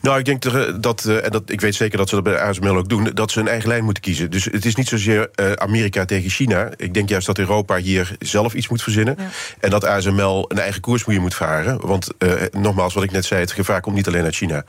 Nou, 0.00 0.18
ik 0.18 0.24
denk 0.24 0.42
dat, 0.82 1.04
uh, 1.04 1.24
en 1.24 1.30
dat, 1.30 1.42
ik 1.50 1.60
weet 1.60 1.74
zeker 1.74 1.98
dat 1.98 2.08
ze 2.08 2.14
dat 2.14 2.24
bij 2.24 2.40
ASML 2.40 2.76
ook 2.76 2.88
doen, 2.88 3.10
dat 3.14 3.30
ze 3.30 3.40
een 3.40 3.48
eigen 3.48 3.68
lijn 3.68 3.84
moeten 3.84 4.02
kiezen. 4.02 4.30
Dus 4.30 4.44
het 4.44 4.64
is 4.64 4.74
niet 4.74 4.88
zozeer 4.88 5.30
uh, 5.40 5.52
Amerika 5.52 6.04
tegen 6.04 6.30
China. 6.30 6.70
Ik 6.76 6.94
denk 6.94 7.08
juist 7.08 7.26
dat 7.26 7.38
Europa 7.38 7.76
hier 7.76 8.16
zelf 8.18 8.54
iets 8.54 8.68
moet 8.68 8.82
verzinnen. 8.82 9.14
Ja. 9.18 9.28
En 9.60 9.70
dat 9.70 9.84
ASML 9.84 10.44
een 10.48 10.58
eigen 10.58 10.80
koers 10.80 11.04
moet 11.04 11.34
varen. 11.34 11.86
Want 11.86 12.08
uh, 12.18 12.32
nogmaals, 12.50 12.94
wat 12.94 13.02
ik 13.02 13.10
net 13.10 13.24
zei, 13.24 13.40
het 13.40 13.52
gevaar 13.52 13.80
komt 13.80 13.96
niet 13.96 14.06
alleen 14.06 14.24
uit 14.24 14.34
China. 14.34 14.64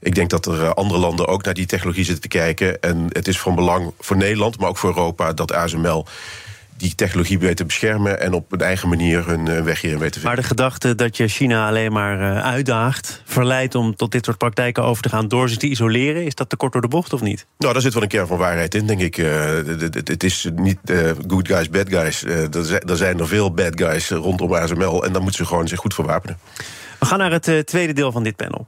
Ik 0.00 0.14
denk 0.14 0.30
dat 0.30 0.46
er 0.46 0.74
andere 0.74 1.00
landen 1.00 1.26
ook 1.26 1.44
naar 1.44 1.54
die 1.54 1.66
technologie 1.66 2.04
zitten 2.04 2.22
te 2.22 2.38
kijken. 2.38 2.80
En 2.80 3.06
het 3.08 3.28
is 3.28 3.38
van 3.38 3.54
belang 3.54 3.92
voor 4.00 4.16
Nederland, 4.16 4.58
maar 4.58 4.68
ook 4.68 4.78
voor 4.78 4.90
Europa, 4.90 5.32
dat 5.32 5.52
ASML 5.52 6.06
die 6.78 6.94
technologie 6.94 7.38
weten 7.38 7.66
beschermen 7.66 8.20
en 8.20 8.32
op 8.32 8.52
een 8.52 8.60
eigen 8.60 8.88
manier 8.88 9.26
hun 9.26 9.48
eh, 9.48 9.62
weg 9.62 9.80
hierin 9.80 9.98
weten 9.98 10.20
vinden. 10.20 10.30
Maar 10.30 10.42
de 10.42 10.48
gedachte 10.48 10.94
dat 10.94 11.16
je 11.16 11.28
China 11.28 11.68
alleen 11.68 11.92
maar 11.92 12.20
uh, 12.20 12.44
uitdaagt, 12.44 13.22
verleidt 13.24 13.74
om 13.74 13.96
tot 13.96 14.12
dit 14.12 14.24
soort 14.24 14.38
praktijken 14.38 14.82
over 14.82 15.02
te 15.02 15.08
gaan 15.08 15.28
door 15.28 15.48
ze 15.48 15.56
te 15.56 15.66
isoleren, 15.66 16.24
is 16.24 16.34
dat 16.34 16.48
te 16.48 16.56
kort 16.56 16.72
door 16.72 16.82
de 16.82 16.88
bocht 16.88 17.12
of 17.12 17.20
niet? 17.20 17.46
Nou, 17.58 17.72
daar 17.72 17.82
zit 17.82 17.94
wel 17.94 18.02
een 18.02 18.08
kern 18.08 18.26
van 18.26 18.38
waarheid 18.38 18.74
in, 18.74 18.86
denk 18.86 19.00
ik. 19.00 19.16
Uh, 19.16 19.26
het 20.04 20.24
is 20.24 20.48
niet 20.54 20.78
good 21.28 21.48
guys, 21.48 21.70
bad 21.70 21.88
guys. 21.88 22.24
er 22.24 22.96
zijn 22.96 23.18
er 23.18 23.28
veel 23.28 23.52
bad 23.54 23.80
guys 23.80 24.10
rondom 24.10 24.54
ASML 24.54 25.04
en 25.04 25.12
dan 25.12 25.22
moeten 25.22 25.40
ze 25.40 25.46
gewoon 25.46 25.68
zich 25.68 25.78
goed 25.78 25.94
verwapenen. 25.94 26.38
We 26.98 27.06
gaan 27.06 27.18
naar 27.18 27.32
het 27.32 27.66
tweede 27.66 27.92
deel 27.92 28.12
van 28.12 28.22
dit 28.22 28.36
panel. 28.36 28.66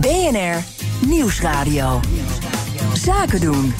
BNR 0.00 0.62
Nieuwsradio. 1.06 2.00
Zaken 2.94 3.40
doen. 3.40 3.74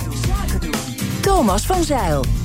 Thomas 1.23 1.67
van 1.67 1.85
Zeil. 1.85 2.42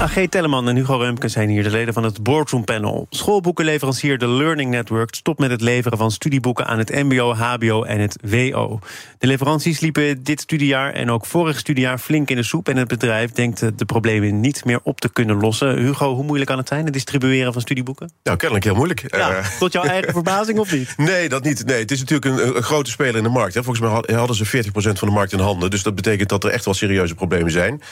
AG 0.00 0.26
Telleman 0.28 0.68
en 0.68 0.76
Hugo 0.76 0.96
Remke 0.96 1.28
zijn 1.28 1.48
hier 1.48 1.62
de 1.62 1.70
leden 1.70 1.94
van 1.94 2.02
het 2.02 2.22
Boardroom 2.22 2.64
Panel. 2.64 3.06
Schoolboekenleverancier 3.10 4.18
The 4.18 4.28
Learning 4.28 4.70
Network 4.70 5.14
stopt 5.14 5.38
met 5.38 5.50
het 5.50 5.60
leveren 5.60 5.98
van 5.98 6.10
studieboeken 6.10 6.66
aan 6.66 6.78
het 6.78 6.90
MBO, 6.90 7.34
HBO 7.34 7.82
en 7.82 8.00
het 8.00 8.16
WO. 8.22 8.78
De 9.18 9.26
leveranties 9.26 9.80
liepen 9.80 10.22
dit 10.22 10.40
studiejaar 10.40 10.92
en 10.92 11.10
ook 11.10 11.26
vorig 11.26 11.58
studiejaar 11.58 11.98
flink 11.98 12.30
in 12.30 12.36
de 12.36 12.42
soep. 12.42 12.68
En 12.68 12.76
het 12.76 12.88
bedrijf 12.88 13.32
denkt 13.32 13.78
de 13.78 13.84
problemen 13.84 14.40
niet 14.40 14.64
meer 14.64 14.80
op 14.82 15.00
te 15.00 15.12
kunnen 15.12 15.36
lossen. 15.36 15.78
Hugo, 15.78 16.14
hoe 16.14 16.24
moeilijk 16.24 16.50
kan 16.50 16.58
het 16.58 16.68
zijn, 16.68 16.84
het 16.84 16.92
distribueren 16.92 17.52
van 17.52 17.62
studieboeken? 17.62 18.12
Nou, 18.22 18.36
kennelijk 18.36 18.66
heel 18.66 18.74
moeilijk. 18.74 19.16
Ja, 19.16 19.38
uh, 19.38 19.46
tot 19.58 19.72
jouw 19.72 19.84
eigen 19.84 20.12
verbazing 20.22 20.58
of 20.58 20.72
niet? 20.72 20.94
Nee, 20.96 21.28
dat 21.28 21.44
niet. 21.44 21.66
Nee, 21.66 21.78
het 21.78 21.90
is 21.90 21.98
natuurlijk 21.98 22.40
een, 22.40 22.56
een 22.56 22.62
grote 22.62 22.90
speler 22.90 23.16
in 23.16 23.22
de 23.22 23.28
markt. 23.28 23.54
Hè. 23.54 23.62
Volgens 23.62 24.06
mij 24.06 24.16
hadden 24.16 24.36
ze 24.36 24.64
40% 24.64 24.70
van 24.72 25.08
de 25.08 25.14
markt 25.14 25.32
in 25.32 25.38
handen. 25.38 25.70
Dus 25.70 25.82
dat 25.82 25.94
betekent 25.94 26.28
dat 26.28 26.44
er 26.44 26.50
echt 26.50 26.64
wel 26.64 26.74
serieuze 26.74 27.14
problemen 27.14 27.50
zijn. 27.50 27.82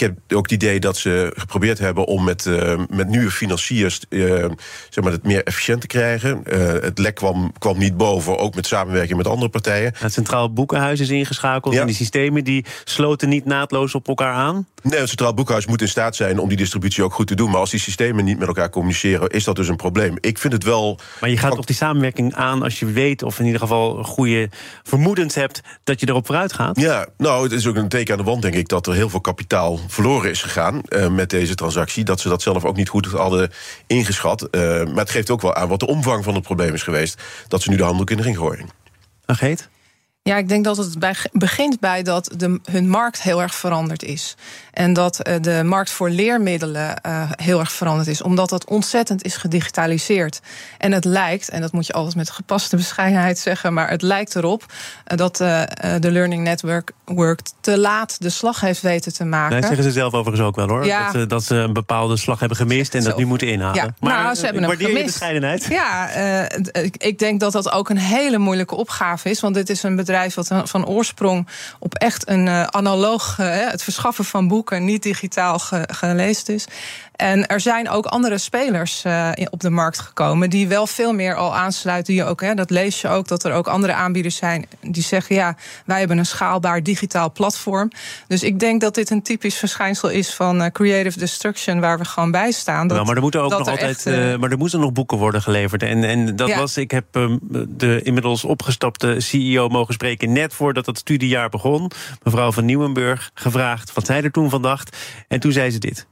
Ik 0.00 0.06
heb 0.06 0.36
ook 0.38 0.50
het 0.50 0.62
idee 0.62 0.80
dat 0.80 0.96
ze 0.96 1.32
geprobeerd 1.36 1.78
hebben 1.78 2.06
om 2.06 2.24
met, 2.24 2.50
met 2.88 3.08
nieuwe 3.08 3.30
financiers 3.30 4.00
zeg 4.08 5.04
maar, 5.04 5.12
het 5.12 5.24
meer 5.24 5.44
efficiënt 5.44 5.80
te 5.80 5.86
krijgen. 5.86 6.42
het 6.82 6.98
lek 6.98 7.14
kwam, 7.14 7.52
kwam 7.58 7.78
niet 7.78 7.96
boven, 7.96 8.38
ook 8.38 8.54
met 8.54 8.66
samenwerking 8.66 9.16
met 9.16 9.26
andere 9.26 9.50
partijen. 9.50 9.92
Het 9.98 10.12
Centraal 10.12 10.52
Boekenhuis 10.52 11.00
is 11.00 11.08
ingeschakeld 11.08 11.74
en 11.74 11.86
die 11.86 11.94
systemen 11.94 12.44
die 12.44 12.64
sloten 12.84 13.28
niet 13.28 13.44
naadloos 13.44 13.94
op 13.94 14.08
elkaar 14.08 14.34
aan? 14.34 14.66
Nee, 14.82 14.98
het 14.98 15.08
Centraal 15.08 15.34
Boekhuis 15.34 15.66
moet 15.66 15.80
in 15.80 15.88
staat 15.88 16.16
zijn 16.16 16.38
om 16.38 16.48
die 16.48 16.56
distributie 16.56 17.04
ook 17.04 17.14
goed 17.14 17.26
te 17.26 17.34
doen. 17.34 17.50
Maar 17.50 17.60
als 17.60 17.70
die 17.70 17.80
systemen 17.80 18.24
niet 18.24 18.38
met 18.38 18.48
elkaar 18.48 18.70
communiceren, 18.70 19.28
is 19.28 19.44
dat 19.44 19.56
dus 19.56 19.68
een 19.68 19.76
probleem. 19.76 20.16
Ik 20.20 20.38
vind 20.38 20.52
het 20.52 20.64
wel. 20.64 20.98
Maar 21.20 21.30
je 21.30 21.36
gaat 21.36 21.58
op 21.58 21.66
die 21.66 21.76
samenwerking 21.76 22.34
aan 22.34 22.62
als 22.62 22.78
je 22.78 22.86
weet, 22.86 23.22
of 23.22 23.38
in 23.38 23.44
ieder 23.44 23.60
geval 23.60 24.04
goede 24.04 24.48
vermoedens 24.82 25.34
hebt, 25.34 25.60
dat 25.84 26.00
je 26.00 26.08
erop 26.08 26.26
vooruit 26.26 26.52
gaat? 26.52 26.80
Ja, 26.80 27.06
nou, 27.16 27.42
het 27.42 27.52
is 27.52 27.66
ook 27.66 27.76
een 27.76 27.88
teken 27.88 28.12
aan 28.12 28.18
de 28.18 28.30
wand, 28.30 28.42
denk 28.42 28.54
ik, 28.54 28.68
dat 28.68 28.86
er 28.86 28.94
heel 28.94 29.08
veel 29.08 29.20
kapitaal 29.20 29.80
verloren 29.90 30.30
is 30.30 30.42
gegaan 30.42 30.80
uh, 30.88 31.08
met 31.08 31.30
deze 31.30 31.54
transactie. 31.54 32.04
Dat 32.04 32.20
ze 32.20 32.28
dat 32.28 32.42
zelf 32.42 32.64
ook 32.64 32.76
niet 32.76 32.88
goed 32.88 33.06
hadden 33.06 33.50
ingeschat. 33.86 34.48
Uh, 34.50 34.60
maar 34.84 34.96
het 34.96 35.10
geeft 35.10 35.30
ook 35.30 35.40
wel 35.40 35.54
aan 35.54 35.68
wat 35.68 35.80
de 35.80 35.86
omvang 35.86 36.24
van 36.24 36.34
het 36.34 36.42
probleem 36.42 36.74
is 36.74 36.82
geweest. 36.82 37.22
Dat 37.48 37.62
ze 37.62 37.70
nu 37.70 37.76
de 37.76 37.82
handdoek 37.82 38.10
in 38.10 38.16
de 38.16 38.22
ring 38.22 38.36
gooien. 38.36 38.68
Ja, 40.22 40.36
ik 40.36 40.48
denk 40.48 40.64
dat 40.64 40.76
het 40.76 40.98
bij, 40.98 41.14
begint 41.32 41.80
bij 41.80 42.02
dat 42.02 42.30
de, 42.36 42.60
hun 42.70 42.88
markt 42.88 43.22
heel 43.22 43.42
erg 43.42 43.54
veranderd 43.54 44.02
is. 44.02 44.36
En 44.72 44.92
dat 44.92 45.28
uh, 45.28 45.34
de 45.40 45.62
markt 45.64 45.90
voor 45.90 46.10
leermiddelen 46.10 46.96
uh, 47.06 47.30
heel 47.30 47.60
erg 47.60 47.72
veranderd 47.72 48.08
is. 48.08 48.22
Omdat 48.22 48.48
dat 48.48 48.64
ontzettend 48.64 49.24
is 49.24 49.36
gedigitaliseerd. 49.36 50.40
En 50.78 50.92
het 50.92 51.04
lijkt, 51.04 51.48
en 51.48 51.60
dat 51.60 51.72
moet 51.72 51.86
je 51.86 51.92
altijd 51.92 52.16
met 52.16 52.30
gepaste 52.30 52.76
bescheidenheid 52.76 53.38
zeggen, 53.38 53.72
maar 53.72 53.90
het 53.90 54.02
lijkt 54.02 54.36
erop 54.36 54.64
uh, 54.72 55.16
dat 55.16 55.36
de 55.36 56.10
Learning 56.10 56.42
Network 56.42 56.92
work 57.04 57.40
te 57.60 57.78
laat 57.78 58.22
de 58.22 58.30
slag 58.30 58.60
heeft 58.60 58.80
weten 58.80 59.14
te 59.14 59.24
maken. 59.24 59.60
Dat 59.60 59.66
zeggen 59.66 59.84
ze 59.84 59.92
zelf 59.92 60.14
overigens 60.14 60.46
ook 60.46 60.56
wel 60.56 60.68
hoor. 60.68 60.84
Ja. 60.84 61.12
Dat, 61.12 61.28
dat, 61.28 61.44
ze 61.44 61.54
een 61.54 61.72
bepaalde 61.72 62.16
slag 62.16 62.38
hebben 62.38 62.56
gemist 62.56 62.94
en 62.94 63.04
dat 63.04 63.16
nu 63.16 63.24
moeten 63.24 63.48
inhalen. 63.48 63.74
Ja, 63.74 63.94
maar 64.00 64.22
nou, 64.22 64.34
ze 64.34 64.44
hebben 64.44 64.62
hem 64.62 64.76
gemist. 64.76 65.04
bescheidenheid. 65.04 65.66
Ja, 65.70 66.08
ik 66.92 67.18
denk 67.18 67.40
dat 67.40 67.52
dat 67.52 67.72
ook 67.72 67.88
een 67.88 67.98
hele 67.98 68.38
moeilijke 68.38 68.74
opgave 68.74 69.30
is. 69.30 69.40
Want 69.40 69.54
dit 69.54 69.70
is 69.70 69.82
een 69.82 69.96
bedrijf 69.96 70.08
wat 70.34 70.50
van 70.64 70.86
oorsprong 70.86 71.48
op 71.78 71.94
echt 71.94 72.28
een 72.28 72.48
analoog, 72.72 73.36
het 73.36 73.82
verschaffen 73.82 74.24
van 74.24 74.48
boeken 74.48 74.84
niet 74.84 75.02
digitaal 75.02 75.58
gelezen 75.86 76.54
is. 76.54 76.66
En 77.20 77.46
er 77.46 77.60
zijn 77.60 77.88
ook 77.88 78.06
andere 78.06 78.38
spelers 78.38 79.04
uh, 79.06 79.30
op 79.50 79.60
de 79.60 79.70
markt 79.70 79.98
gekomen 79.98 80.50
die 80.50 80.68
wel 80.68 80.86
veel 80.86 81.12
meer 81.12 81.34
al 81.34 81.56
aansluiten. 81.56 82.14
Die 82.14 82.24
ook, 82.24 82.40
hè, 82.40 82.54
dat 82.54 82.70
lees 82.70 83.00
je 83.00 83.08
ook, 83.08 83.28
dat 83.28 83.44
er 83.44 83.52
ook 83.52 83.66
andere 83.66 83.92
aanbieders 83.92 84.36
zijn 84.36 84.66
die 84.80 85.02
zeggen: 85.02 85.34
ja, 85.34 85.56
wij 85.84 85.98
hebben 85.98 86.18
een 86.18 86.26
schaalbaar 86.26 86.82
digitaal 86.82 87.32
platform. 87.32 87.90
Dus 88.26 88.42
ik 88.42 88.60
denk 88.60 88.80
dat 88.80 88.94
dit 88.94 89.10
een 89.10 89.22
typisch 89.22 89.56
verschijnsel 89.56 90.08
is 90.08 90.34
van 90.34 90.62
uh, 90.62 90.66
creative 90.66 91.18
destruction, 91.18 91.80
waar 91.80 91.98
we 91.98 92.04
gewoon 92.04 92.30
bij 92.30 92.50
staan. 92.50 92.86
Dat, 92.86 92.96
nou, 92.96 93.06
maar 93.06 93.16
er 93.16 93.22
moeten 93.22 93.42
ook 93.42 93.50
nog 93.50 93.58
altijd, 93.58 93.80
echt, 93.80 94.06
uh, 94.06 94.36
maar 94.36 94.50
er 94.50 94.58
moeten 94.58 94.80
nog 94.80 94.92
boeken 94.92 95.18
worden 95.18 95.42
geleverd. 95.42 95.82
En, 95.82 96.04
en 96.04 96.36
dat 96.36 96.54
was, 96.54 96.76
ik 96.76 96.90
heb 96.90 97.04
um, 97.12 97.38
de 97.68 98.02
inmiddels 98.02 98.44
opgestapte 98.44 99.20
CEO 99.20 99.68
mogen 99.68 99.94
spreken 99.94 100.32
net 100.32 100.54
voordat 100.54 100.86
het 100.86 100.98
studiejaar 100.98 101.48
begon. 101.48 101.90
Mevrouw 102.22 102.52
van 102.52 102.64
Nieuwenburg 102.64 103.30
gevraagd 103.34 103.92
wat 103.92 104.06
zij 104.06 104.22
er 104.22 104.30
toen 104.30 104.50
van 104.50 104.62
dacht. 104.62 104.96
En 105.28 105.40
toen 105.40 105.52
zei 105.52 105.70
ze 105.70 105.78
dit. 105.78 106.06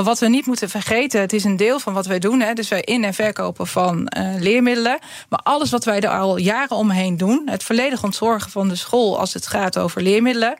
Maar 0.00 0.08
wat 0.08 0.18
we 0.18 0.28
niet 0.28 0.46
moeten 0.46 0.68
vergeten, 0.70 1.20
het 1.20 1.32
is 1.32 1.44
een 1.44 1.56
deel 1.56 1.78
van 1.80 1.92
wat 1.92 2.06
wij 2.06 2.18
doen. 2.18 2.40
Hè, 2.40 2.52
dus 2.52 2.68
wij 2.68 2.80
in- 2.80 3.04
en 3.04 3.14
verkopen 3.14 3.66
van 3.66 4.12
uh, 4.18 4.34
leermiddelen. 4.38 4.98
Maar 5.28 5.40
alles 5.42 5.70
wat 5.70 5.84
wij 5.84 6.00
er 6.00 6.18
al 6.18 6.36
jaren 6.36 6.76
omheen 6.76 7.16
doen, 7.16 7.42
het 7.50 7.62
volledig 7.62 8.04
ontzorgen 8.04 8.50
van 8.50 8.68
de 8.68 8.74
school 8.74 9.18
als 9.18 9.34
het 9.34 9.46
gaat 9.46 9.78
over 9.78 10.02
leermiddelen. 10.02 10.56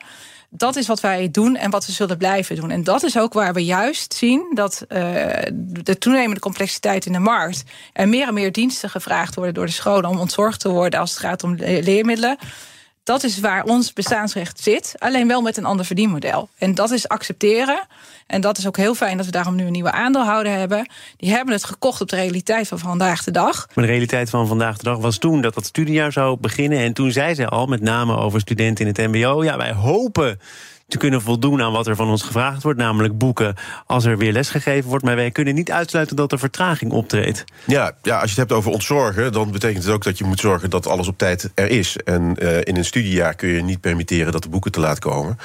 Dat 0.49 0.75
is 0.75 0.87
wat 0.87 0.99
wij 0.99 1.31
doen 1.31 1.55
en 1.55 1.69
wat 1.71 1.85
we 1.85 1.91
zullen 1.91 2.17
blijven 2.17 2.55
doen. 2.55 2.71
En 2.71 2.83
dat 2.83 3.03
is 3.03 3.17
ook 3.17 3.33
waar 3.33 3.53
we 3.53 3.65
juist 3.65 4.13
zien 4.13 4.51
dat 4.53 4.85
uh, 4.89 4.97
de 5.57 5.97
toenemende 5.97 6.39
complexiteit 6.39 7.05
in 7.05 7.13
de 7.13 7.19
markt. 7.19 7.63
er 7.93 8.09
meer 8.09 8.27
en 8.27 8.33
meer 8.33 8.51
diensten 8.51 8.89
gevraagd 8.89 9.35
worden 9.35 9.53
door 9.53 9.65
de 9.65 9.71
scholen 9.71 10.09
om 10.09 10.19
ontzorgd 10.19 10.59
te 10.59 10.69
worden 10.69 10.99
als 10.99 11.09
het 11.09 11.19
gaat 11.19 11.43
om 11.43 11.55
leermiddelen. 11.57 12.37
Dat 13.03 13.23
is 13.23 13.39
waar 13.39 13.63
ons 13.63 13.93
bestaansrecht 13.93 14.59
zit, 14.59 14.95
alleen 14.97 15.27
wel 15.27 15.41
met 15.41 15.57
een 15.57 15.65
ander 15.65 15.85
verdienmodel. 15.85 16.49
En 16.57 16.75
dat 16.75 16.91
is 16.91 17.07
accepteren. 17.07 17.87
En 18.27 18.41
dat 18.41 18.57
is 18.57 18.67
ook 18.67 18.77
heel 18.77 18.95
fijn 18.95 19.17
dat 19.17 19.25
we 19.25 19.31
daarom 19.31 19.55
nu 19.55 19.65
een 19.65 19.71
nieuwe 19.71 19.91
aandeelhouder 19.91 20.51
hebben. 20.53 20.89
Die 21.17 21.31
hebben 21.31 21.53
het 21.53 21.63
gekocht 21.63 22.01
op 22.01 22.09
de 22.09 22.15
realiteit 22.15 22.67
van 22.67 22.79
vandaag 22.79 23.23
de 23.23 23.31
dag. 23.31 23.67
Maar 23.73 23.85
de 23.85 23.91
realiteit 23.91 24.29
van 24.29 24.47
vandaag 24.47 24.77
de 24.77 24.83
dag 24.83 24.97
was 24.97 25.17
toen 25.17 25.41
dat 25.41 25.55
het 25.55 25.65
studiejaar 25.65 26.11
zou 26.11 26.37
beginnen. 26.39 26.79
En 26.79 26.93
toen 26.93 27.11
zei 27.11 27.33
ze 27.33 27.47
al, 27.47 27.65
met 27.65 27.81
name 27.81 28.17
over 28.17 28.39
studenten 28.39 28.85
in 28.85 28.93
het 28.95 29.11
MBO. 29.11 29.43
Ja, 29.43 29.57
wij 29.57 29.73
hopen 29.73 30.39
te 30.91 30.97
kunnen 30.97 31.21
voldoen 31.21 31.61
aan 31.61 31.71
wat 31.71 31.87
er 31.87 31.95
van 31.95 32.09
ons 32.09 32.21
gevraagd 32.21 32.63
wordt, 32.63 32.79
namelijk 32.79 33.17
boeken 33.17 33.55
als 33.85 34.05
er 34.05 34.17
weer 34.17 34.31
lesgegeven 34.31 34.89
wordt. 34.89 35.05
Maar 35.05 35.15
wij 35.15 35.31
kunnen 35.31 35.55
niet 35.55 35.71
uitsluiten 35.71 36.15
dat 36.15 36.31
er 36.31 36.39
vertraging 36.39 36.91
optreedt. 36.91 37.43
Ja, 37.65 37.91
ja 38.01 38.13
als 38.13 38.23
je 38.23 38.29
het 38.29 38.49
hebt 38.49 38.51
over 38.51 38.71
ontzorgen, 38.71 39.31
dan 39.31 39.51
betekent 39.51 39.83
het 39.83 39.93
ook 39.93 40.03
dat 40.03 40.17
je 40.17 40.23
moet 40.23 40.39
zorgen 40.39 40.69
dat 40.69 40.87
alles 40.87 41.07
op 41.07 41.17
tijd 41.17 41.51
er 41.53 41.69
is. 41.69 41.97
En 41.97 42.35
uh, 42.39 42.57
in 42.57 42.77
een 42.77 42.85
studiejaar 42.85 43.33
kun 43.33 43.49
je 43.49 43.61
niet 43.61 43.81
permitteren 43.81 44.31
dat 44.31 44.43
de 44.43 44.49
boeken 44.49 44.71
te 44.71 44.79
laat 44.79 44.99
komen. 44.99 45.37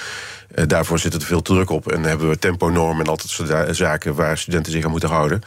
Uh, 0.54 0.64
daarvoor 0.66 0.98
zit 0.98 1.14
er 1.14 1.20
veel 1.20 1.42
druk 1.42 1.70
op 1.70 1.92
en 1.92 2.02
hebben 2.02 2.28
we 2.28 2.38
temponormen 2.38 3.04
en 3.04 3.10
altijd 3.10 3.30
soort 3.30 3.76
zaken 3.76 4.14
waar 4.14 4.38
studenten 4.38 4.72
zich 4.72 4.84
aan 4.84 4.90
moeten 4.90 5.08
houden. 5.08 5.40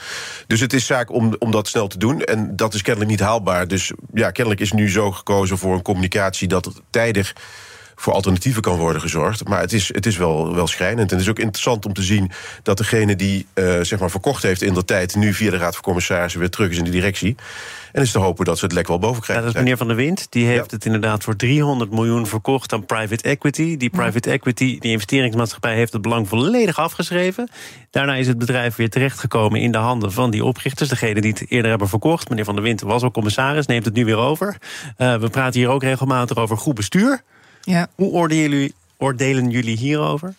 Dus 0.48 0.60
het 0.60 0.74
is 0.74 0.86
zaak 0.86 1.12
om, 1.12 1.36
om 1.40 1.52
dat 1.52 1.68
snel 1.68 1.88
te 1.88 1.98
doen. 1.98 2.22
En 2.22 2.56
dat 2.56 2.74
is 2.74 2.82
kennelijk 2.82 3.12
niet 3.12 3.20
haalbaar. 3.20 3.68
Dus 3.68 3.92
ja, 4.14 4.32
kennelijk 4.32 4.62
is 4.62 4.72
nu 4.72 4.90
zo 4.90 5.12
gekozen 5.12 5.58
voor 5.58 5.74
een 5.74 5.82
communicatie 5.82 6.48
dat 6.48 6.82
tijdig 6.90 7.34
voor 8.00 8.14
alternatieven 8.14 8.62
kan 8.62 8.78
worden 8.78 9.02
gezorgd. 9.02 9.48
Maar 9.48 9.62
het 9.62 9.74
is, 9.74 9.88
het 9.94 10.06
is 10.06 10.18
wel, 10.18 10.56
wel 10.56 10.68
schrijnend. 10.68 11.12
En 11.12 11.18
het 11.18 11.26
is 11.26 11.32
ook 11.32 11.40
interessant 11.40 11.86
om 11.86 11.94
te 11.94 12.02
zien 12.02 12.32
dat 12.64 12.78
degene 12.78 13.16
die 13.16 13.46
uh, 13.54 13.82
zeg 13.82 14.00
maar 14.00 14.10
verkocht 14.10 14.44
heeft 14.44 14.62
in 14.62 14.74
de 14.74 14.86
tijd... 14.86 15.16
nu 15.16 15.34
via 15.34 15.52
de 15.52 15.58
Raad 15.58 15.74
van 15.74 15.84
Commissarissen 15.84 16.40
weer 16.40 16.50
terug 16.50 16.70
is 16.70 16.78
in 16.78 16.84
de 16.84 16.90
directie. 16.90 17.36
En 17.92 18.02
is 18.02 18.12
te 18.12 18.20
hopen 18.20 18.46
dat 18.46 18.58
ze 18.58 18.66
het 18.66 18.74
lek 18.74 18.88
wel 18.88 19.00
boven 19.00 19.22
krijgen. 19.22 19.46
Ja, 19.46 19.52
dat 19.52 19.56
is 19.56 19.62
meneer 19.62 19.78
Van 19.78 19.88
der 19.88 19.96
Wind. 19.96 20.28
Die 20.30 20.46
heeft 20.46 20.72
het 20.72 20.86
inderdaad 20.86 21.24
voor 21.24 21.36
300 21.36 21.92
miljoen 21.92 22.28
verkocht 22.28 22.74
aan 22.74 22.86
private 22.86 23.24
equity. 23.24 23.78
Die 23.78 23.90
private 23.90 24.30
equity, 24.30 24.80
die 24.80 24.92
investeringsmaatschappij, 24.92 25.76
heeft 25.76 25.94
het 25.94 26.02
belang 26.02 26.28
volledig 26.28 26.80
afgeschreven. 26.80 27.50
Daarna 27.90 28.16
is 28.16 28.28
het 28.28 28.38
bedrijf 28.38 28.76
weer 28.76 28.90
terechtgekomen 28.90 29.62
in 29.62 29.72
de 29.72 29.78
handen 29.78 30.12
van 30.12 30.32
die 30.32 30.44
oprichters. 30.44 30.90
Degene 30.90 31.22
die 31.22 31.32
het 31.32 31.46
eerder 31.50 31.70
hebben 31.70 31.90
verkocht. 31.90 32.30
Meneer 32.30 32.46
Van 32.46 32.56
der 32.56 32.64
Wind 32.64 32.82
was 32.82 33.04
ook 33.04 33.14
commissaris, 33.14 33.66
neemt 33.66 33.86
het 33.86 33.94
nu 33.94 34.06
weer 34.06 34.18
over. 34.18 34.58
Uh, 34.98 35.16
we 35.16 35.30
praten 35.30 35.60
hier 35.60 35.70
ook 35.70 35.84
regelmatig 35.84 36.38
over 36.38 36.58
goed 36.58 36.76
bestuur. 36.76 37.24
Ja. 37.64 37.88
Hoe 37.96 38.12
oordelen 38.12 38.50
jullie, 38.50 38.74
oordelen 38.98 39.50
jullie 39.50 39.78
hierover? 39.78 40.34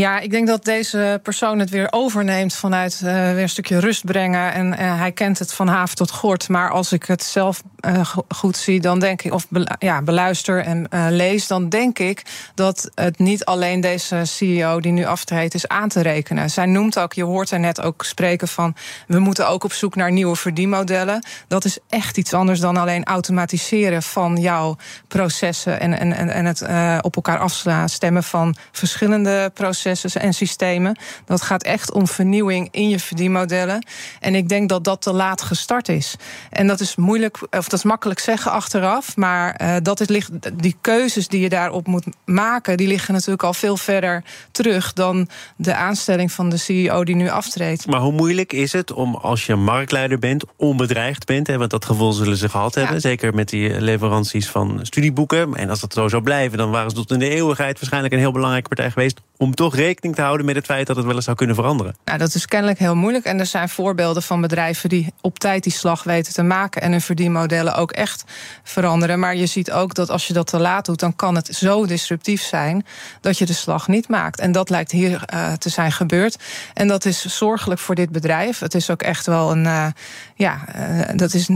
Ja, 0.00 0.18
ik 0.18 0.30
denk 0.30 0.46
dat 0.46 0.64
deze 0.64 1.20
persoon 1.22 1.58
het 1.58 1.70
weer 1.70 1.86
overneemt 1.90 2.54
vanuit 2.54 3.00
uh, 3.04 3.12
weer 3.12 3.42
een 3.42 3.48
stukje 3.48 3.78
rust 3.78 4.04
brengen. 4.04 4.52
En 4.52 4.66
uh, 4.66 4.98
hij 4.98 5.12
kent 5.12 5.38
het 5.38 5.52
van 5.52 5.68
haven 5.68 5.96
tot 5.96 6.10
gort. 6.10 6.48
Maar 6.48 6.70
als 6.70 6.92
ik 6.92 7.04
het 7.04 7.22
zelf 7.22 7.62
uh, 7.80 8.08
goed 8.28 8.56
zie, 8.56 8.80
dan 8.80 8.98
denk 8.98 9.22
ik, 9.22 9.32
of 9.32 9.46
ja, 9.78 10.02
beluister 10.02 10.64
en 10.64 10.88
lees, 11.08 11.46
dan 11.46 11.68
denk 11.68 11.98
ik 11.98 12.22
dat 12.54 12.90
het 12.94 13.18
niet 13.18 13.44
alleen 13.44 13.80
deze 13.80 14.20
CEO 14.24 14.80
die 14.80 14.92
nu 14.92 15.04
aftreedt 15.04 15.54
is 15.54 15.68
aan 15.68 15.88
te 15.88 16.00
rekenen. 16.00 16.50
Zij 16.50 16.66
noemt 16.66 16.98
ook, 16.98 17.12
je 17.12 17.24
hoort 17.24 17.50
er 17.50 17.60
net 17.60 17.80
ook 17.80 18.04
spreken 18.04 18.48
van, 18.48 18.74
we 19.06 19.18
moeten 19.18 19.48
ook 19.48 19.64
op 19.64 19.72
zoek 19.72 19.94
naar 19.94 20.12
nieuwe 20.12 20.36
verdienmodellen. 20.36 21.24
Dat 21.48 21.64
is 21.64 21.78
echt 21.88 22.16
iets 22.16 22.34
anders 22.34 22.60
dan 22.60 22.76
alleen 22.76 23.04
automatiseren 23.04 24.02
van 24.02 24.36
jouw 24.36 24.76
processen 25.08 25.80
en, 25.80 25.98
en, 25.98 26.28
en 26.28 26.44
het 26.44 26.62
op 27.04 27.16
elkaar 27.16 27.38
afstemmen 27.38 28.22
van 28.22 28.56
verschillende 28.72 29.50
processen 29.54 29.89
en 30.14 30.34
systemen. 30.34 30.98
Dat 31.24 31.42
gaat 31.42 31.62
echt 31.62 31.92
om 31.92 32.06
vernieuwing 32.06 32.68
in 32.70 32.88
je 32.88 32.98
verdienmodellen. 32.98 33.86
En 34.20 34.34
ik 34.34 34.48
denk 34.48 34.68
dat 34.68 34.84
dat 34.84 35.02
te 35.02 35.12
laat 35.12 35.42
gestart 35.42 35.88
is. 35.88 36.16
En 36.50 36.66
dat 36.66 36.80
is 36.80 36.96
moeilijk, 36.96 37.38
of 37.50 37.68
dat 37.68 37.72
is 37.72 37.84
makkelijk 37.84 38.20
zeggen 38.20 38.52
achteraf. 38.52 39.16
Maar 39.16 39.60
uh, 39.62 39.76
dat 39.82 40.00
is, 40.00 40.08
ligt, 40.08 40.30
die 40.62 40.76
keuzes 40.80 41.28
die 41.28 41.40
je 41.40 41.48
daarop 41.48 41.86
moet 41.86 42.06
maken, 42.24 42.76
die 42.76 42.88
liggen 42.88 43.14
natuurlijk 43.14 43.42
al 43.42 43.54
veel 43.54 43.76
verder 43.76 44.24
terug 44.50 44.92
dan 44.92 45.28
de 45.56 45.74
aanstelling 45.74 46.32
van 46.32 46.48
de 46.48 46.56
CEO 46.56 47.04
die 47.04 47.14
nu 47.14 47.28
aftreedt. 47.28 47.86
Maar 47.86 48.00
hoe 48.00 48.12
moeilijk 48.12 48.52
is 48.52 48.72
het 48.72 48.92
om 48.92 49.14
als 49.14 49.46
je 49.46 49.56
marktleider 49.56 50.18
bent, 50.18 50.44
onbedreigd 50.56 51.26
bent, 51.26 51.46
hè, 51.46 51.58
want 51.58 51.70
dat 51.70 51.84
gevoel 51.84 52.12
zullen 52.12 52.36
ze 52.36 52.48
gehad 52.48 52.74
hebben, 52.74 52.94
ja. 52.94 53.00
zeker 53.00 53.34
met 53.34 53.48
die 53.48 53.80
leveranties 53.80 54.48
van 54.48 54.78
studieboeken. 54.82 55.54
En 55.54 55.70
als 55.70 55.80
dat 55.80 55.92
zo 55.92 56.08
zou 56.08 56.22
blijven, 56.22 56.58
dan 56.58 56.70
waren 56.70 56.90
ze 56.90 56.96
tot 56.96 57.10
in 57.10 57.18
de 57.18 57.28
eeuwigheid 57.28 57.78
waarschijnlijk 57.78 58.14
een 58.14 58.20
heel 58.20 58.32
belangrijke 58.32 58.68
partij 58.68 58.90
geweest 58.90 59.20
om 59.40 59.54
toch 59.54 59.74
rekening 59.74 60.14
te 60.14 60.22
houden 60.22 60.46
met 60.46 60.54
het 60.54 60.64
feit 60.64 60.86
dat 60.86 60.96
het 60.96 61.04
wel 61.04 61.14
eens 61.14 61.24
zou 61.24 61.36
kunnen 61.36 61.56
veranderen? 61.56 61.96
Nou, 62.04 62.18
dat 62.18 62.34
is 62.34 62.46
kennelijk 62.46 62.78
heel 62.78 62.94
moeilijk. 62.94 63.24
En 63.24 63.38
er 63.38 63.46
zijn 63.46 63.68
voorbeelden 63.68 64.22
van 64.22 64.40
bedrijven 64.40 64.88
die 64.88 65.12
op 65.20 65.38
tijd 65.38 65.62
die 65.62 65.72
slag 65.72 66.02
weten 66.02 66.32
te 66.32 66.42
maken 66.42 66.82
en 66.82 66.90
hun 66.90 67.00
verdienmodellen 67.00 67.74
ook 67.74 67.92
echt 67.92 68.24
veranderen. 68.62 69.18
Maar 69.18 69.36
je 69.36 69.46
ziet 69.46 69.72
ook 69.72 69.94
dat 69.94 70.10
als 70.10 70.26
je 70.26 70.32
dat 70.32 70.46
te 70.46 70.58
laat 70.58 70.84
doet, 70.84 71.00
dan 71.00 71.16
kan 71.16 71.34
het 71.34 71.46
zo 71.46 71.86
disruptief 71.86 72.42
zijn 72.42 72.86
dat 73.20 73.38
je 73.38 73.46
de 73.46 73.52
slag 73.52 73.88
niet 73.88 74.08
maakt. 74.08 74.40
En 74.40 74.52
dat 74.52 74.70
lijkt 74.70 74.90
hier 74.90 75.22
uh, 75.34 75.52
te 75.52 75.68
zijn 75.68 75.92
gebeurd. 75.92 76.36
En 76.74 76.88
dat 76.88 77.04
is 77.04 77.24
zorgelijk 77.24 77.80
voor 77.80 77.94
dit 77.94 78.10
bedrijf. 78.10 78.58
Het 78.58 78.74
is 78.74 78.90
ook 78.90 79.02
echt 79.02 79.26
wel 79.26 79.50
een. 79.50 79.64
Uh, 79.64 79.86
ja, 80.34 80.58
uh, 80.76 81.08
dat 81.14 81.34
is 81.34 81.48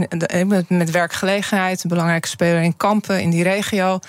met 0.67 0.91
werkgelegenheid, 0.91 1.83
een 1.83 1.89
belangrijke 1.89 2.27
speler 2.27 2.61
in 2.61 2.77
kampen 2.77 3.21
in 3.21 3.29
die 3.29 3.43
regio. 3.43 3.99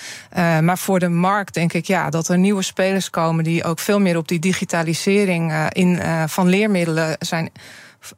maar 0.61 0.79
voor 0.79 0.99
de 0.99 1.09
markt 1.09 1.55
denk 1.55 1.73
ik 1.73 1.87
ja, 1.87 2.11
dat 2.11 2.29
er 2.29 2.39
nieuwe 2.39 2.63
spelers 2.63 3.11
komen 3.11 3.45
die 3.45 3.65
ook 3.67 3.79
veel 3.79 4.01
meer 4.01 4.17
op 4.17 4.29
die 4.29 4.39
digitalisering 4.39 5.51
uh, 5.51 5.67
in, 5.69 5.89
uh, 5.89 6.23
van 6.27 6.49
leermiddelen 6.49 7.17
zijn 7.19 7.51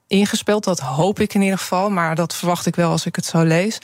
ingespeeld. 0.07 0.65
Dat 0.65 0.81
hoop 0.81 1.21
ik 1.21 1.35
in 1.35 1.43
ieder 1.43 1.59
geval, 1.59 1.91
maar 1.91 2.15
dat 2.15 2.35
verwacht 2.35 2.67
ik 2.67 2.77
wel 2.77 2.91
als 2.91 3.07
ik 3.07 3.17
het 3.17 3.25
zo 3.25 3.43
lees. 3.43 3.79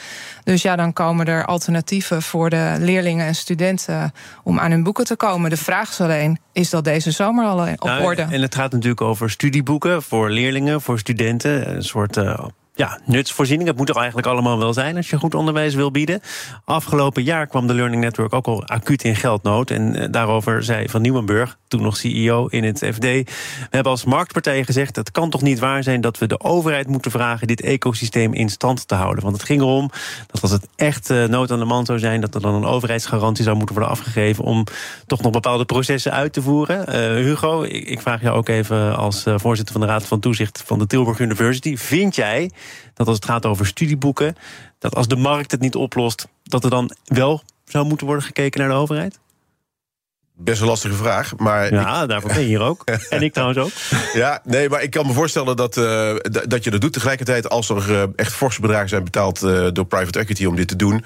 Dus 0.44 0.62
ja, 0.62 0.76
dan 0.76 0.92
komen 0.92 1.26
er 1.26 1.44
alternatieven 1.44 2.23
voor 2.23 2.50
de 2.50 2.76
leerlingen 2.78 3.26
en 3.26 3.35
studenten 3.35 4.12
om 4.42 4.59
aan 4.59 4.71
hun 4.71 4.83
boeken 4.83 5.04
te 5.04 5.16
komen. 5.16 5.50
De 5.50 5.56
vraag 5.56 5.90
is 5.90 6.00
alleen: 6.00 6.38
is 6.52 6.71
dat 6.71 6.85
deze 6.85 7.11
zomer 7.11 7.44
al 7.44 7.68
op 7.68 7.85
nou, 7.85 8.02
orde? 8.02 8.23
En 8.23 8.42
het 8.42 8.54
gaat 8.54 8.73
natuurlijk 8.73 9.00
over 9.00 9.30
studieboeken 9.30 10.02
voor 10.02 10.30
leerlingen, 10.30 10.80
voor 10.80 10.99
studenten. 10.99 11.75
Een 11.75 11.85
soort. 11.85 12.16
Uh, 12.16 12.44
ja, 12.76 13.00
nutsvoorziening. 13.04 13.69
Het 13.69 13.76
moet 13.78 13.88
er 13.88 13.97
eigenlijk 13.97 14.26
allemaal 14.26 14.59
wel 14.59 14.73
zijn 14.73 14.97
als 14.97 15.11
je 15.11 15.19
goed 15.19 15.35
onderwijs 15.35 15.75
wil 15.75 15.90
bieden. 15.90 16.21
Afgelopen 16.64 17.23
jaar 17.23 17.47
kwam 17.47 17.66
de 17.66 17.75
Learning 17.75 18.02
Network 18.02 18.33
ook 18.33 18.47
al 18.47 18.66
acuut 18.66 19.04
in 19.04 19.16
geldnood. 19.16 19.71
En 19.71 19.97
eh, 19.97 20.09
daarover 20.11 20.64
zei 20.64 20.88
Van 20.88 21.02
Nieuwenburg, 21.02 21.59
toen 21.69 21.83
nog 21.83 21.97
CEO 21.97 22.47
in 22.47 22.64
het 22.64 22.78
FD... 22.78 23.00
we 23.00 23.25
hebben 23.71 23.93
als 23.93 24.04
marktpartij 24.04 24.64
gezegd... 24.64 24.97
het 24.97 25.11
kan 25.11 25.31
toch 25.31 25.43
niet 25.43 25.59
waar 25.59 25.83
zijn 25.83 26.00
dat 26.00 26.19
we 26.19 26.26
de 26.26 26.40
overheid 26.40 26.88
moeten 26.88 27.11
vragen... 27.11 27.47
dit 27.47 27.61
ecosysteem 27.61 28.33
in 28.33 28.49
stand 28.49 28.88
te 28.88 28.95
houden. 28.95 29.25
Want 29.25 29.37
het 29.37 29.47
ging 29.47 29.61
erom 29.61 29.90
dat 30.26 30.43
als 30.43 30.50
het 30.50 30.69
echt 30.76 31.11
uh, 31.11 31.25
nood 31.25 31.50
aan 31.50 31.59
de 31.59 31.64
man 31.64 31.85
zou 31.85 31.99
zijn... 31.99 32.21
dat 32.21 32.35
er 32.35 32.40
dan 32.40 32.54
een 32.54 32.64
overheidsgarantie 32.64 33.45
zou 33.45 33.57
moeten 33.57 33.75
worden 33.75 33.93
afgegeven... 33.93 34.45
om 34.45 34.64
toch 35.07 35.23
nog 35.23 35.33
bepaalde 35.33 35.64
processen 35.64 36.12
uit 36.12 36.33
te 36.33 36.43
voeren. 36.43 36.85
Uh, 36.88 37.25
Hugo, 37.25 37.62
ik, 37.62 38.00
vraag 38.00 38.23
jou 38.23 38.37
ook 38.37 38.49
even 38.49 38.97
als 38.97 39.25
voorzitter 39.37 39.73
van 39.73 39.81
de 39.81 39.93
Raad 39.93 40.07
van 40.07 40.21
Toezicht... 40.21 40.62
van 40.66 40.78
de 40.78 40.87
Tilburg 40.87 41.19
University. 41.19 41.76
Vind 41.76 42.14
jij 42.14 42.50
dat 42.94 43.06
als 43.06 43.16
het 43.16 43.25
gaat 43.25 43.47
over 43.47 43.66
studieboeken, 43.66 44.37
dat 44.78 44.94
als 44.94 45.09
de 45.09 45.16
markt 45.16 45.50
het 45.50 45.61
niet 45.61 45.75
oplost, 45.75 46.28
dat 46.42 46.64
er 46.64 46.71
dan 46.71 46.97
wel 47.04 47.42
zou 47.64 47.87
moeten 47.87 48.06
worden 48.06 48.25
gekeken 48.25 48.61
naar 48.61 48.68
de 48.68 48.75
overheid? 48.75 49.18
Best 50.36 50.60
een 50.60 50.66
lastige 50.66 50.94
vraag, 50.94 51.36
maar... 51.36 51.72
Ja, 51.72 52.02
ik... 52.02 52.08
daarvoor 52.08 52.32
ben 52.32 52.40
je 52.40 52.46
hier 52.46 52.60
ook. 52.60 52.84
en 53.10 53.22
ik 53.22 53.32
trouwens 53.32 53.58
ook. 53.58 53.70
Ja, 54.12 54.40
nee, 54.44 54.68
maar 54.68 54.82
ik 54.82 54.90
kan 54.90 55.06
me 55.06 55.12
voorstellen 55.12 55.56
dat, 55.56 55.76
uh, 55.76 56.14
dat 56.48 56.64
je 56.64 56.70
dat 56.70 56.80
doet. 56.80 56.92
Tegelijkertijd, 56.92 57.48
als 57.48 57.68
er 57.68 57.90
uh, 57.90 58.02
echt 58.16 58.32
forse 58.32 58.60
bedragen 58.60 58.88
zijn 58.88 59.04
betaald 59.04 59.42
uh, 59.42 59.66
door 59.72 59.84
private 59.84 60.18
equity 60.18 60.44
om 60.44 60.56
dit 60.56 60.68
te 60.68 60.76
doen... 60.76 61.04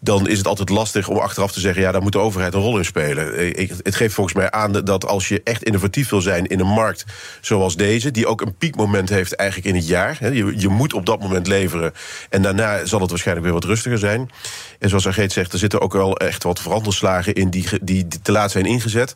dan 0.00 0.28
is 0.28 0.38
het 0.38 0.46
altijd 0.46 0.68
lastig 0.68 1.08
om 1.08 1.16
achteraf 1.16 1.52
te 1.52 1.60
zeggen... 1.60 1.82
ja, 1.82 1.92
daar 1.92 2.02
moet 2.02 2.12
de 2.12 2.18
overheid 2.18 2.54
een 2.54 2.60
rol 2.60 2.78
in 2.78 2.84
spelen. 2.84 3.58
Ik, 3.58 3.72
het 3.82 3.94
geeft 3.94 4.14
volgens 4.14 4.36
mij 4.36 4.50
aan 4.50 4.72
dat 4.72 5.06
als 5.06 5.28
je 5.28 5.40
echt 5.44 5.62
innovatief 5.62 6.08
wil 6.08 6.20
zijn 6.20 6.46
in 6.46 6.60
een 6.60 6.66
markt 6.66 7.04
zoals 7.40 7.76
deze... 7.76 8.10
die 8.10 8.26
ook 8.26 8.40
een 8.40 8.56
piekmoment 8.56 9.08
heeft 9.08 9.34
eigenlijk 9.34 9.68
in 9.68 9.74
het 9.74 9.88
jaar... 9.88 10.16
Hè, 10.18 10.28
je, 10.28 10.54
je 10.56 10.68
moet 10.68 10.92
op 10.92 11.06
dat 11.06 11.20
moment 11.20 11.46
leveren 11.46 11.92
en 12.30 12.42
daarna 12.42 12.84
zal 12.84 13.00
het 13.00 13.10
waarschijnlijk 13.10 13.46
weer 13.46 13.56
wat 13.56 13.64
rustiger 13.64 13.98
zijn... 13.98 14.30
En 14.78 14.90
zoals 14.90 15.06
Argeet 15.06 15.32
zegt, 15.32 15.52
er 15.52 15.58
zitten 15.58 15.80
ook 15.80 15.92
wel 15.92 16.16
echt 16.16 16.42
wat 16.42 16.60
veranderslagen 16.60 17.34
in 17.34 17.50
die, 17.50 17.68
die 17.82 18.06
te 18.22 18.32
laat 18.32 18.50
zijn 18.50 18.63
ingezet. 18.66 19.14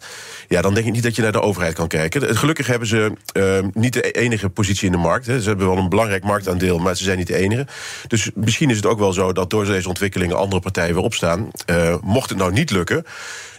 Ja, 0.48 0.62
dan 0.62 0.74
denk 0.74 0.86
ik 0.86 0.92
niet 0.92 1.02
dat 1.02 1.16
je 1.16 1.22
naar 1.22 1.32
de 1.32 1.40
overheid 1.40 1.74
kan 1.74 1.88
kijken. 1.88 2.36
Gelukkig 2.36 2.66
hebben 2.66 2.88
ze 2.88 3.12
uh, 3.32 3.58
niet 3.72 3.92
de 3.92 4.10
enige 4.10 4.48
positie 4.48 4.86
in 4.86 4.92
de 4.92 4.98
markt. 4.98 5.26
Hè. 5.26 5.40
Ze 5.40 5.48
hebben 5.48 5.66
wel 5.66 5.76
een 5.76 5.88
belangrijk 5.88 6.24
marktaandeel, 6.24 6.78
maar 6.78 6.96
ze 6.96 7.04
zijn 7.04 7.18
niet 7.18 7.26
de 7.26 7.36
enige. 7.36 7.66
Dus 8.06 8.30
misschien 8.34 8.70
is 8.70 8.76
het 8.76 8.86
ook 8.86 8.98
wel 8.98 9.12
zo 9.12 9.32
dat 9.32 9.50
door 9.50 9.64
deze 9.64 9.88
ontwikkelingen 9.88 10.36
andere 10.36 10.60
partijen 10.60 10.94
weer 10.94 11.04
opstaan. 11.04 11.50
Uh, 11.70 11.94
mocht 12.02 12.28
het 12.28 12.38
nou 12.38 12.52
niet 12.52 12.70
lukken 12.70 13.04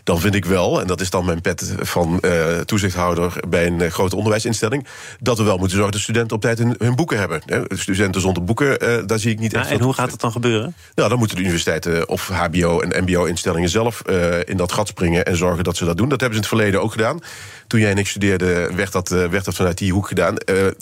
dan 0.09 0.19
vind 0.19 0.35
ik 0.35 0.45
wel, 0.45 0.81
en 0.81 0.87
dat 0.87 1.01
is 1.01 1.09
dan 1.09 1.25
mijn 1.25 1.41
pet 1.41 1.73
van 1.79 2.17
uh, 2.21 2.59
toezichthouder 2.59 3.33
bij 3.47 3.67
een 3.67 3.81
uh, 3.81 3.87
grote 3.89 4.15
onderwijsinstelling, 4.15 4.87
dat 5.19 5.37
we 5.37 5.43
wel 5.43 5.57
moeten 5.57 5.75
zorgen 5.75 5.93
dat 5.93 6.01
studenten 6.01 6.35
op 6.35 6.41
tijd 6.41 6.57
hun, 6.57 6.75
hun 6.77 6.95
boeken 6.95 7.17
hebben. 7.17 7.41
Hè. 7.45 7.61
Studenten 7.69 8.21
zonder 8.21 8.43
boeken, 8.43 8.83
uh, 8.83 9.03
daar 9.05 9.19
zie 9.19 9.31
ik 9.31 9.39
niet 9.39 9.53
echt. 9.53 9.69
Ja, 9.69 9.75
en 9.75 9.81
hoe 9.81 9.93
gaat 9.93 10.11
het 10.11 10.19
dan 10.19 10.31
gebeuren? 10.31 10.75
Nou, 10.95 11.09
dan 11.09 11.17
moeten 11.17 11.35
de 11.35 11.41
universiteiten 11.41 12.09
of 12.09 12.27
HBO- 12.27 12.79
en 12.79 13.03
MBO-instellingen 13.03 13.69
zelf 13.69 14.01
in 14.43 14.57
dat 14.57 14.71
gat 14.71 14.87
springen 14.87 15.25
en 15.25 15.37
zorgen 15.37 15.63
dat 15.63 15.77
ze 15.77 15.85
dat 15.85 15.97
doen. 15.97 16.09
Dat 16.09 16.19
hebben 16.19 16.37
ze 16.37 16.43
in 16.43 16.49
het 16.49 16.59
verleden 16.59 16.81
ook 16.81 16.91
gedaan. 16.91 17.19
Toen 17.67 17.79
jij 17.79 17.91
en 17.91 17.97
ik 17.97 18.07
studeerde, 18.07 18.69
werd 18.75 18.91
dat, 18.91 19.09
werd 19.09 19.45
dat 19.45 19.55
vanuit 19.55 19.77
die 19.77 19.93
hoek 19.93 20.07
gedaan. 20.07 20.35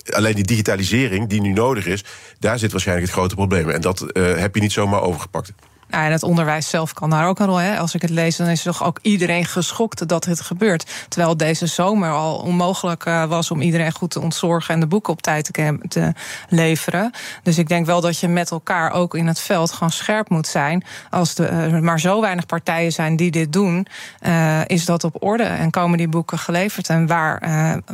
alleen 0.09 0.35
die 0.35 0.43
digitalisering 0.43 1.29
die 1.29 1.41
nu 1.41 1.53
nodig 1.53 1.85
is, 1.85 2.03
daar 2.39 2.59
zit 2.59 2.71
waarschijnlijk 2.71 3.07
het 3.07 3.17
grote 3.17 3.35
probleem. 3.35 3.69
En 3.69 3.81
dat 3.81 4.05
heb 4.13 4.55
je 4.55 4.61
niet 4.61 4.71
zomaar 4.71 5.01
overgepakt. 5.01 5.53
Nou, 5.89 6.05
en 6.05 6.11
het 6.11 6.23
onderwijs 6.23 6.69
zelf 6.69 6.93
kan 6.93 7.09
daar 7.09 7.27
ook 7.27 7.39
een 7.39 7.45
rol. 7.45 7.57
Hè. 7.57 7.77
Als 7.77 7.95
ik 7.95 8.01
het 8.01 8.09
lees, 8.09 8.35
dan 8.35 8.47
is 8.47 8.61
toch 8.61 8.83
ook 8.83 8.99
iedereen 9.01 9.45
geschokt 9.45 10.07
dat 10.07 10.25
het 10.25 10.41
gebeurt. 10.41 11.05
Terwijl 11.07 11.37
deze 11.37 11.65
zomer 11.65 12.11
al 12.11 12.37
onmogelijk 12.37 13.05
uh, 13.05 13.25
was 13.25 13.51
om 13.51 13.61
iedereen 13.61 13.91
goed 13.91 14.11
te 14.11 14.21
ontzorgen 14.21 14.73
en 14.73 14.79
de 14.79 14.87
boeken 14.87 15.13
op 15.13 15.21
tijd 15.21 15.53
te, 15.53 16.13
leveren. 16.49 17.11
Dus 17.43 17.57
ik 17.57 17.67
denk 17.67 17.85
wel 17.85 18.01
dat 18.01 18.19
je 18.19 18.27
met 18.27 18.51
elkaar 18.51 18.91
ook 18.91 19.15
in 19.15 19.27
het 19.27 19.39
veld 19.39 19.71
gewoon 19.71 19.91
scherp 19.91 20.29
moet 20.29 20.47
zijn. 20.47 20.83
Als 21.09 21.37
er 21.37 21.73
uh, 21.73 21.79
maar 21.79 21.99
zo 21.99 22.21
weinig 22.21 22.45
partijen 22.45 22.91
zijn 22.91 23.15
die 23.15 23.31
dit 23.31 23.53
doen, 23.53 23.87
uh, 24.21 24.59
is 24.65 24.85
dat 24.85 25.03
op 25.03 25.23
orde 25.23 25.43
en 25.43 25.69
komen 25.69 25.97
die 25.97 26.07
boeken 26.07 26.39
geleverd. 26.39 26.89
En 26.89 27.07
waar, 27.07 27.41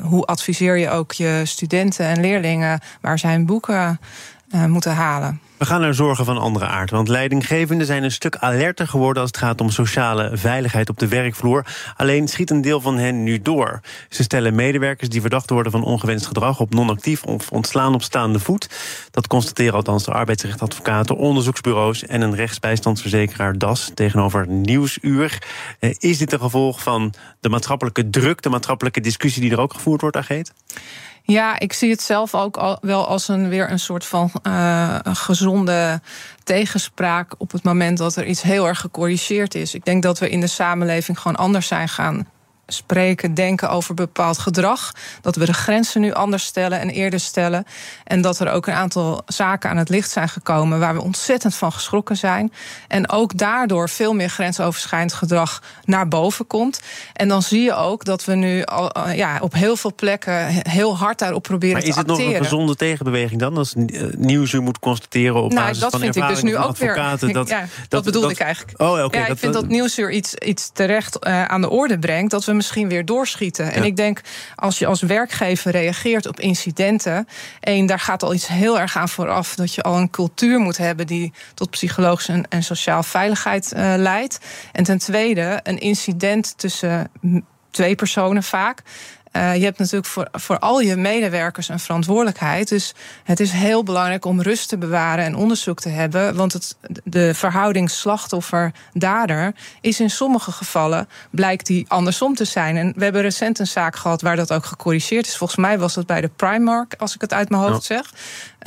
hoe 0.01 0.25
adviseer 0.25 0.77
je 0.77 0.89
ook 0.89 1.11
je 1.11 1.41
studenten 1.43 2.05
en 2.05 2.21
leerlingen 2.21 2.79
waar 3.01 3.19
zijn 3.19 3.45
boeken 3.45 3.99
moeten 4.53 4.95
halen? 4.95 5.39
We 5.63 5.69
gaan 5.69 5.81
naar 5.81 5.93
zorgen 5.93 6.25
van 6.25 6.37
andere 6.37 6.65
aard. 6.65 6.89
Want 6.89 7.07
leidinggevenden 7.07 7.87
zijn 7.87 8.03
een 8.03 8.11
stuk 8.11 8.35
alerter 8.35 8.87
geworden 8.87 9.21
als 9.21 9.31
het 9.31 9.39
gaat 9.39 9.61
om 9.61 9.69
sociale 9.69 10.29
veiligheid 10.33 10.89
op 10.89 10.99
de 10.99 11.07
werkvloer. 11.07 11.65
Alleen 11.97 12.27
schiet 12.27 12.49
een 12.49 12.61
deel 12.61 12.81
van 12.81 12.97
hen 12.97 13.23
nu 13.23 13.41
door. 13.41 13.79
Ze 14.09 14.23
stellen 14.23 14.55
medewerkers 14.55 15.09
die 15.09 15.21
verdacht 15.21 15.49
worden 15.49 15.71
van 15.71 15.83
ongewenst 15.83 16.25
gedrag 16.25 16.59
op 16.59 16.73
non-actief 16.73 17.23
of 17.23 17.51
ontslaan 17.51 17.93
op 17.93 18.01
staande 18.01 18.39
voet. 18.39 18.69
Dat 19.11 19.27
constateren 19.27 19.73
althans 19.73 20.03
de 20.03 20.11
arbeidsrechtadvocaten, 20.11 21.17
onderzoeksbureaus 21.17 22.05
en 22.05 22.21
een 22.21 22.35
rechtsbijstandsverzekeraar 22.35 23.57
DAS 23.57 23.91
tegenover 23.93 24.47
Nieuwsuur. 24.47 25.41
Eh, 25.79 25.93
is 25.99 26.17
dit 26.17 26.33
een 26.33 26.39
gevolg 26.39 26.81
van 26.81 27.13
de 27.39 27.49
maatschappelijke 27.49 28.09
druk, 28.09 28.41
de 28.41 28.49
maatschappelijke 28.49 29.01
discussie 29.01 29.41
die 29.41 29.51
er 29.51 29.59
ook 29.59 29.73
gevoerd 29.73 30.01
wordt, 30.01 30.17
Ageet? 30.17 30.53
Ja, 31.25 31.59
ik 31.59 31.73
zie 31.73 31.89
het 31.89 32.01
zelf 32.01 32.35
ook 32.35 32.57
al 32.57 32.77
wel 32.81 33.07
als 33.07 33.27
een, 33.27 33.49
weer 33.49 33.71
een 33.71 33.79
soort 33.79 34.05
van 34.05 34.31
uh, 34.47 34.99
gezonde 35.03 36.01
tegenspraak 36.43 37.33
op 37.37 37.51
het 37.51 37.63
moment 37.63 37.97
dat 37.97 38.15
er 38.15 38.25
iets 38.25 38.41
heel 38.41 38.67
erg 38.67 38.79
gecorrigeerd 38.79 39.55
is. 39.55 39.73
Ik 39.73 39.85
denk 39.85 40.03
dat 40.03 40.19
we 40.19 40.29
in 40.29 40.39
de 40.39 40.47
samenleving 40.47 41.19
gewoon 41.19 41.37
anders 41.37 41.67
zijn 41.67 41.89
gaan 41.89 42.27
spreken, 42.67 43.33
denken 43.33 43.69
over 43.69 43.93
bepaald 43.93 44.37
gedrag. 44.37 44.91
Dat 45.21 45.35
we 45.35 45.45
de 45.45 45.53
grenzen 45.53 46.01
nu 46.01 46.13
anders 46.13 46.43
stellen 46.43 46.79
en 46.79 46.89
eerder 46.89 47.19
stellen. 47.19 47.65
En 48.03 48.21
dat 48.21 48.39
er 48.39 48.51
ook 48.51 48.67
een 48.67 48.73
aantal 48.73 49.21
zaken 49.25 49.69
aan 49.69 49.77
het 49.77 49.89
licht 49.89 50.11
zijn 50.11 50.29
gekomen 50.29 50.79
waar 50.79 50.93
we 50.93 51.01
ontzettend 51.01 51.55
van 51.55 51.71
geschrokken 51.71 52.17
zijn. 52.17 52.53
En 52.87 53.09
ook 53.09 53.37
daardoor 53.37 53.89
veel 53.89 54.13
meer 54.13 54.29
grensoverschrijdend 54.29 55.13
gedrag 55.13 55.61
naar 55.83 56.07
boven 56.07 56.47
komt. 56.47 56.81
En 57.13 57.27
dan 57.27 57.41
zie 57.41 57.61
je 57.61 57.73
ook 57.73 58.05
dat 58.05 58.25
we 58.25 58.35
nu 58.35 58.63
al, 58.63 58.91
eh, 58.91 59.17
ja, 59.17 59.39
op 59.41 59.53
heel 59.53 59.75
veel 59.75 59.93
plekken 59.95 60.47
heel 60.69 60.97
hard 60.97 61.19
daarop 61.19 61.43
proberen 61.43 61.81
te 61.81 61.87
acteren. 61.87 62.07
Maar 62.07 62.15
is 62.15 62.21
het 62.21 62.27
nog 62.27 62.39
een 62.39 62.49
gezonde 62.49 62.75
tegenbeweging 62.75 63.39
dan? 63.39 63.57
Als 63.57 63.73
eh, 63.73 64.03
nieuws 64.17 64.51
u 64.51 64.59
moet 64.59 64.79
constateren 64.79 65.43
op 65.43 65.51
nou, 65.51 65.65
basis 65.65 65.79
dat 65.79 65.91
van 65.91 65.99
vind 65.99 66.15
ik 66.15 66.27
dus 66.27 66.41
nu 66.41 66.57
ook 66.57 66.77
weer. 66.77 66.91
Dat, 67.33 67.49
ja, 67.49 67.65
dat, 67.89 68.03
bedoelde 68.03 68.29
ik 68.29 68.39
eigenlijk. 68.39 68.81
Oh, 68.81 69.03
okay, 69.03 69.21
ja, 69.21 69.27
ik 69.27 69.37
vind 69.37 69.53
dat 69.53 69.67
Nieuwsuur 69.67 70.11
iets, 70.11 70.35
iets 70.35 70.69
terecht 70.73 71.27
uh, 71.27 71.45
aan 71.45 71.61
de 71.61 71.69
orde 71.69 71.99
brengt. 71.99 72.31
Dat 72.31 72.45
we 72.45 72.53
misschien 72.63 72.89
weer 72.89 73.05
doorschieten. 73.05 73.71
En 73.71 73.83
ik 73.83 73.95
denk, 73.95 74.21
als 74.55 74.79
je 74.79 74.85
als 74.85 75.01
werkgever 75.01 75.71
reageert 75.71 76.27
op 76.27 76.39
incidenten... 76.39 77.27
één, 77.59 77.85
daar 77.85 77.99
gaat 77.99 78.23
al 78.23 78.33
iets 78.33 78.47
heel 78.47 78.79
erg 78.79 78.97
aan 78.97 79.09
vooraf... 79.09 79.55
dat 79.55 79.73
je 79.73 79.81
al 79.81 79.97
een 79.97 80.09
cultuur 80.09 80.59
moet 80.59 80.77
hebben 80.77 81.07
die 81.07 81.33
tot 81.53 81.69
psychologische 81.69 82.31
en, 82.31 82.45
en 82.49 82.63
sociaal 82.63 83.03
veiligheid 83.03 83.73
uh, 83.75 83.93
leidt. 83.97 84.39
En 84.71 84.83
ten 84.83 84.97
tweede, 84.97 85.59
een 85.63 85.79
incident 85.79 86.53
tussen 86.57 87.11
twee 87.73 87.95
personen 87.95 88.43
vaak. 88.43 88.83
Uh, 89.35 89.55
je 89.55 89.63
hebt 89.63 89.79
natuurlijk 89.79 90.05
voor, 90.05 90.27
voor 90.31 90.59
al 90.59 90.79
je 90.79 90.95
medewerkers 90.95 91.69
een 91.69 91.79
verantwoordelijkheid. 91.79 92.69
Dus 92.69 92.93
het 93.23 93.39
is 93.39 93.51
heel 93.51 93.83
belangrijk 93.83 94.25
om 94.25 94.41
rust 94.41 94.69
te 94.69 94.77
bewaren 94.77 95.25
en 95.25 95.35
onderzoek 95.35 95.79
te 95.79 95.89
hebben. 95.89 96.35
Want 96.35 96.53
het, 96.53 96.75
de 97.03 97.33
verhouding 97.33 97.89
slachtoffer-dader 97.89 99.53
is 99.81 99.99
in 99.99 100.09
sommige 100.09 100.51
gevallen 100.51 101.07
blijkt 101.31 101.65
die 101.65 101.85
andersom 101.87 102.35
te 102.35 102.45
zijn. 102.45 102.77
En 102.77 102.93
we 102.95 103.03
hebben 103.03 103.21
recent 103.21 103.59
een 103.59 103.67
zaak 103.67 103.95
gehad 103.95 104.21
waar 104.21 104.35
dat 104.35 104.53
ook 104.53 104.65
gecorrigeerd 104.65 105.27
is. 105.27 105.37
Volgens 105.37 105.59
mij 105.59 105.79
was 105.79 105.93
dat 105.93 106.05
bij 106.05 106.21
de 106.21 106.29
Primark, 106.35 106.95
als 106.97 107.15
ik 107.15 107.21
het 107.21 107.33
uit 107.33 107.49
mijn 107.49 107.61
hoofd 107.61 107.83
zeg. 107.83 108.13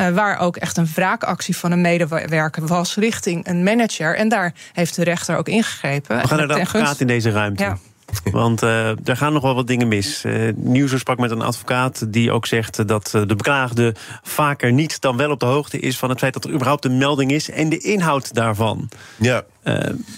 Uh, 0.00 0.08
waar 0.08 0.38
ook 0.38 0.56
echt 0.56 0.76
een 0.76 0.88
wraakactie 0.94 1.56
van 1.56 1.72
een 1.72 1.80
medewerker 1.80 2.66
was 2.66 2.94
richting 2.94 3.48
een 3.48 3.62
manager. 3.62 4.16
En 4.16 4.28
daar 4.28 4.52
heeft 4.72 4.96
de 4.96 5.04
rechter 5.04 5.36
ook 5.36 5.48
ingegrepen. 5.48 6.20
We 6.20 6.28
gaan 6.28 6.38
er 6.38 6.48
dan 6.48 6.62
praten 6.62 7.00
in 7.00 7.06
deze 7.06 7.30
ruimte. 7.30 7.62
Ja. 7.62 7.78
Want 8.30 8.62
uh, 8.62 9.08
er 9.08 9.16
gaan 9.16 9.32
nog 9.32 9.42
wel 9.42 9.54
wat 9.54 9.66
dingen 9.66 9.88
mis. 9.88 10.24
Uh, 10.24 10.52
Nieuwsuur 10.56 10.98
sprak 10.98 11.18
met 11.18 11.30
een 11.30 11.42
advocaat 11.42 12.12
die 12.12 12.32
ook 12.32 12.46
zegt 12.46 12.88
dat 12.88 13.12
uh, 13.16 13.22
de 13.26 13.36
beklaagde 13.36 13.94
vaker 14.22 14.72
niet 14.72 15.00
dan 15.00 15.16
wel 15.16 15.30
op 15.30 15.40
de 15.40 15.46
hoogte 15.46 15.78
is 15.78 15.98
van 15.98 16.08
het 16.08 16.18
feit 16.18 16.32
dat 16.32 16.44
er 16.44 16.50
überhaupt 16.50 16.84
een 16.84 16.98
melding 16.98 17.32
is 17.32 17.50
en 17.50 17.68
de 17.68 17.78
inhoud 17.78 18.34
daarvan. 18.34 18.88
Ja. 19.16 19.44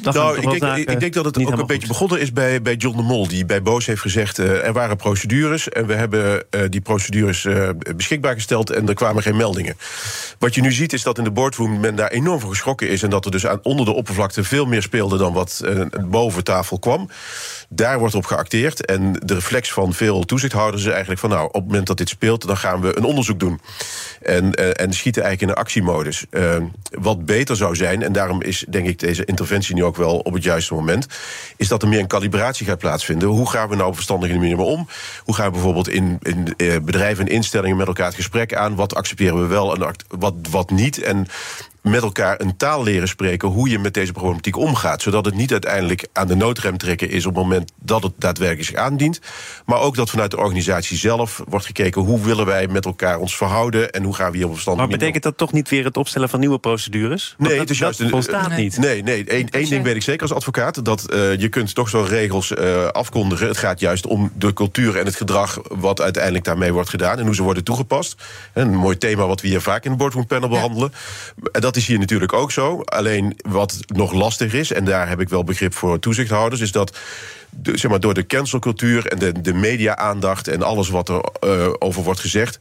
nou, 0.03 0.37
ik 0.37 0.61
denk, 0.61 0.77
ik 0.77 1.01
denk, 1.01 1.13
dat 1.15 1.25
het 1.25 1.39
ook 1.39 1.59
een 1.59 1.67
beetje 1.67 1.89
begonnen 1.89 2.21
is 2.21 2.33
bij, 2.33 2.63
bij 2.63 2.75
John 2.75 2.97
de 2.97 3.03
Mol, 3.03 3.29
die 3.29 3.45
bij 3.45 3.63
Boos 3.63 3.87
heeft 3.87 4.01
gezegd: 4.01 4.39
er 4.39 4.73
waren 4.73 4.97
procedures 4.97 5.69
en 5.69 5.87
we 5.87 5.95
hebben 5.95 6.47
die 6.71 6.81
procedures 6.81 7.47
beschikbaar 7.97 8.35
gesteld 8.35 8.71
en 8.71 8.89
er 8.89 8.95
kwamen 8.95 9.23
geen 9.23 9.37
meldingen. 9.37 9.77
Wat 10.39 10.55
je 10.55 10.61
nu 10.61 10.73
ziet 10.73 10.93
is 10.93 11.03
dat 11.03 11.19
in 11.19 11.25
de 11.25 11.31
boardroom 11.31 11.81
men 11.81 11.97
daar 11.97 12.11
enorm 12.11 12.41
voor 12.41 12.51
geschrokken 12.51 12.89
is 12.89 13.03
en 13.03 13.11
dat 13.11 13.25
er 13.25 13.31
dus 13.31 13.47
aan, 13.47 13.61
onder 13.63 13.85
de 13.85 13.93
oppervlakte 13.93 14.45
veel 14.45 14.67
meer 14.67 14.83
speelde 14.83 15.19
dan 15.19 15.33
wat 15.33 15.65
boven 16.07 16.45
tafel 16.45 16.79
kwam. 16.79 17.09
Daar 17.71 17.99
wordt 17.99 18.15
op 18.15 18.25
geacteerd. 18.25 18.87
En 18.87 19.13
de 19.13 19.35
reflex 19.35 19.73
van 19.73 19.93
veel 19.93 20.25
toezichthouders 20.25 20.83
is 20.83 20.91
eigenlijk 20.91 21.21
van... 21.21 21.31
nou, 21.31 21.47
op 21.47 21.55
het 21.55 21.65
moment 21.65 21.87
dat 21.87 21.97
dit 21.97 22.09
speelt, 22.09 22.47
dan 22.47 22.57
gaan 22.57 22.81
we 22.81 22.97
een 22.97 23.05
onderzoek 23.05 23.41
doen. 23.41 23.61
En, 24.23 24.61
uh, 24.61 24.81
en 24.81 24.93
schieten 24.93 25.23
eigenlijk 25.23 25.43
in 25.43 25.49
een 25.49 25.65
actiemodus. 25.65 26.27
Uh, 26.31 26.57
wat 26.91 27.27
beter 27.27 27.57
zou 27.57 27.77
zijn, 27.77 28.03
en 28.03 28.13
daarom 28.13 28.43
is 28.43 28.65
denk 28.69 28.87
ik 28.87 28.99
deze 28.99 29.25
interventie 29.25 29.75
nu 29.75 29.85
ook 29.85 29.97
wel 29.97 30.19
op 30.19 30.33
het 30.33 30.43
juiste 30.43 30.75
moment... 30.75 31.07
is 31.57 31.69
dat 31.69 31.83
er 31.83 31.89
meer 31.89 32.01
een 32.01 32.07
calibratie 32.07 32.67
gaat 32.67 32.79
plaatsvinden. 32.79 33.29
Hoe 33.29 33.51
gaan 33.51 33.69
we 33.69 33.77
nou 33.77 33.89
op 33.89 33.95
verstandige 33.95 34.35
manier 34.35 34.59
om? 34.59 34.89
Hoe 35.25 35.35
gaan 35.35 35.47
we 35.47 35.53
bijvoorbeeld 35.53 35.89
in, 35.89 36.19
in 36.23 36.55
uh, 36.57 36.77
bedrijven 36.83 37.27
en 37.27 37.33
instellingen 37.33 37.77
met 37.77 37.87
elkaar 37.87 38.07
het 38.07 38.15
gesprek 38.15 38.55
aan? 38.55 38.75
Wat 38.75 38.95
accepteren 38.95 39.41
we 39.41 39.47
wel 39.47 39.75
en 39.75 39.95
wat, 40.09 40.35
wat 40.51 40.71
niet? 40.71 41.03
En 41.03 41.27
met 41.83 42.03
elkaar 42.03 42.41
een 42.41 42.57
taal 42.57 42.83
leren 42.83 43.09
spreken 43.09 43.49
hoe 43.49 43.69
je 43.69 43.79
met 43.79 43.95
deze 43.95 44.13
problematiek 44.13 44.57
omgaat. 44.57 45.03
Zodat 45.03 45.25
het 45.25 45.35
niet 45.35 45.53
uiteindelijk 45.53 46.07
aan 46.13 46.27
de 46.27 46.35
noodrem 46.35 46.79
trekken 46.79 47.11
is 47.11 47.27
op 47.27 47.35
het 47.35 47.43
moment 47.43 47.73
dat 47.81 48.03
het 48.03 48.13
daadwerkelijk 48.19 48.69
zich 48.69 48.77
aandient. 48.77 49.21
Maar 49.67 49.81
ook 49.81 49.97
dat 49.97 50.11
vanuit 50.11 50.31
de 50.31 50.37
organisatie 50.37 50.97
zelf 50.97 51.43
wordt 51.49 51.67
gekeken 51.67 52.03
hoe 52.03 52.21
willen 52.21 52.47
wij 52.47 52.67
met 52.67 52.85
elkaar 52.85 53.19
ons 53.19 53.37
verhouden 53.37 53.91
en 53.91 54.03
hoe 54.03 54.15
gaan 54.15 54.31
we 54.31 54.37
hier 54.37 54.47
op 54.47 54.53
verstand. 54.53 54.77
Maar 54.77 54.89
betekent 54.89 55.23
dat 55.23 55.37
toch 55.37 55.53
niet 55.53 55.69
weer 55.69 55.85
het 55.85 55.97
opstellen 55.97 56.29
van 56.29 56.41
nieuwe 56.41 56.59
procedures? 56.59 57.35
nee, 57.39 57.51
dat, 57.51 57.59
het 57.59 57.71
is 57.71 57.79
juist. 57.79 58.03
volstaat 58.09 58.49
nee. 58.49 58.59
niet. 58.59 58.79
Nee, 58.79 59.03
nee. 59.03 59.25
Eén 59.51 59.69
ding 59.69 59.85
weet 59.85 59.97
ik 59.97 60.03
zeker 60.03 60.23
als 60.23 60.33
advocaat: 60.33 60.85
dat 60.85 61.07
uh, 61.15 61.37
je 61.37 61.49
kunt 61.49 61.75
toch 61.75 61.89
zo 61.89 62.07
regels 62.09 62.51
uh, 62.51 62.87
afkondigen. 62.87 63.47
Het 63.47 63.57
gaat 63.57 63.81
juist 63.81 64.07
om 64.07 64.33
de 64.35 64.53
cultuur 64.53 64.97
en 64.97 65.05
het 65.05 65.17
gedrag 65.17 65.61
wat 65.69 66.01
uiteindelijk 66.01 66.45
daarmee 66.45 66.73
wordt 66.73 66.89
gedaan 66.89 67.19
en 67.19 67.25
hoe 67.25 67.35
ze 67.35 67.43
worden 67.43 67.65
toegepast. 67.65 68.23
Een 68.53 68.75
mooi 68.75 68.99
thema 68.99 69.27
wat 69.27 69.41
we 69.41 69.49
hier 69.49 69.61
vaak 69.61 69.85
in 69.85 69.91
het 69.91 69.99
boardroom 69.99 70.27
panel 70.27 70.49
behandelen. 70.49 70.93
Ja. 71.53 71.61
Dat 71.61 71.77
is 71.79 71.87
hier 71.87 71.99
natuurlijk 71.99 72.33
ook 72.33 72.53
zo. 72.53 72.81
Alleen 72.81 73.37
wat 73.49 73.79
nog 73.87 74.13
lastig 74.13 74.53
is, 74.53 74.73
en 74.73 74.85
daar 74.85 75.09
heb 75.09 75.21
ik 75.21 75.29
wel 75.29 75.45
begrip 75.45 75.75
voor 75.75 75.99
toezichthouders, 75.99 76.61
is 76.61 76.73
dat 76.73 76.99
zeg 77.63 77.91
maar, 77.91 78.01
door 78.01 78.15
de 78.15 78.27
cancelcultuur 78.27 79.07
en 79.07 79.19
de, 79.19 79.41
de 79.41 79.53
media-aandacht 79.55 80.49
en 80.49 80.63
alles 80.63 80.89
wat 80.89 81.09
er 81.09 81.25
uh, 81.45 81.69
over 81.79 82.03
wordt 82.03 82.21
gezegd, 82.21 82.59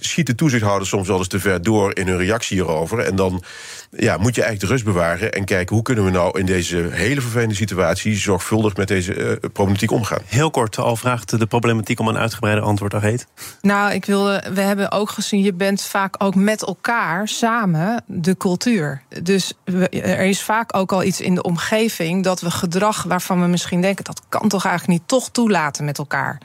schieten 0.00 0.36
toezichthouders 0.36 0.90
soms 0.90 1.08
wel 1.08 1.18
eens 1.18 1.28
te 1.28 1.40
ver 1.40 1.62
door 1.62 1.96
in 1.96 2.08
hun 2.08 2.16
reactie 2.16 2.56
hierover. 2.56 2.98
En 2.98 3.16
dan 3.16 3.42
ja, 3.90 4.16
moet 4.16 4.34
je 4.34 4.42
eigenlijk 4.42 4.60
de 4.60 4.66
rust 4.66 4.84
bewaren 4.84 5.32
en 5.32 5.44
kijken 5.44 5.74
hoe 5.74 5.84
kunnen 5.84 6.04
we 6.04 6.10
nou 6.10 6.38
in 6.38 6.46
deze 6.46 6.88
hele 6.90 7.20
vervelende 7.20 7.54
situatie 7.54 8.16
zorgvuldig 8.16 8.76
met 8.76 8.88
deze 8.88 9.14
uh, 9.14 9.32
problematiek 9.52 9.90
omgaan. 9.90 10.20
Heel 10.26 10.50
kort, 10.50 10.78
al 10.78 10.96
vraagt 10.96 11.38
de 11.38 11.46
problematiek 11.46 12.00
om 12.00 12.08
een 12.08 12.18
uitgebreide 12.18 12.60
antwoord 12.60 12.94
al 12.94 13.00
heet. 13.00 13.26
Nou, 13.60 13.92
ik 13.92 14.04
wilde, 14.04 14.42
we 14.54 14.60
hebben 14.60 14.92
ook 14.92 15.10
gezien, 15.10 15.42
je 15.42 15.52
bent 15.52 15.82
vaak 15.82 16.14
ook 16.18 16.34
met 16.34 16.66
elkaar 16.66 17.28
samen 17.28 18.04
de 18.06 18.36
cultuur. 18.36 19.02
Dus 19.22 19.52
we, 19.64 19.88
er 19.88 20.26
is 20.26 20.42
vaak 20.42 20.76
ook 20.76 20.92
al 20.92 21.02
iets 21.02 21.20
in 21.20 21.34
de 21.34 21.42
omgeving 21.42 22.24
dat 22.24 22.40
we 22.40 22.50
gedrag 22.50 23.02
waarvan 23.02 23.40
we 23.40 23.46
misschien 23.46 23.80
denken 23.80 24.04
dat 24.04 24.22
kan 24.28 24.48
toch 24.48 24.64
eigenlijk 24.64 24.98
niet 24.98 25.08
toch 25.08 25.30
toelaten 25.30 25.84
met 25.84 25.98
elkaar. 25.98 26.40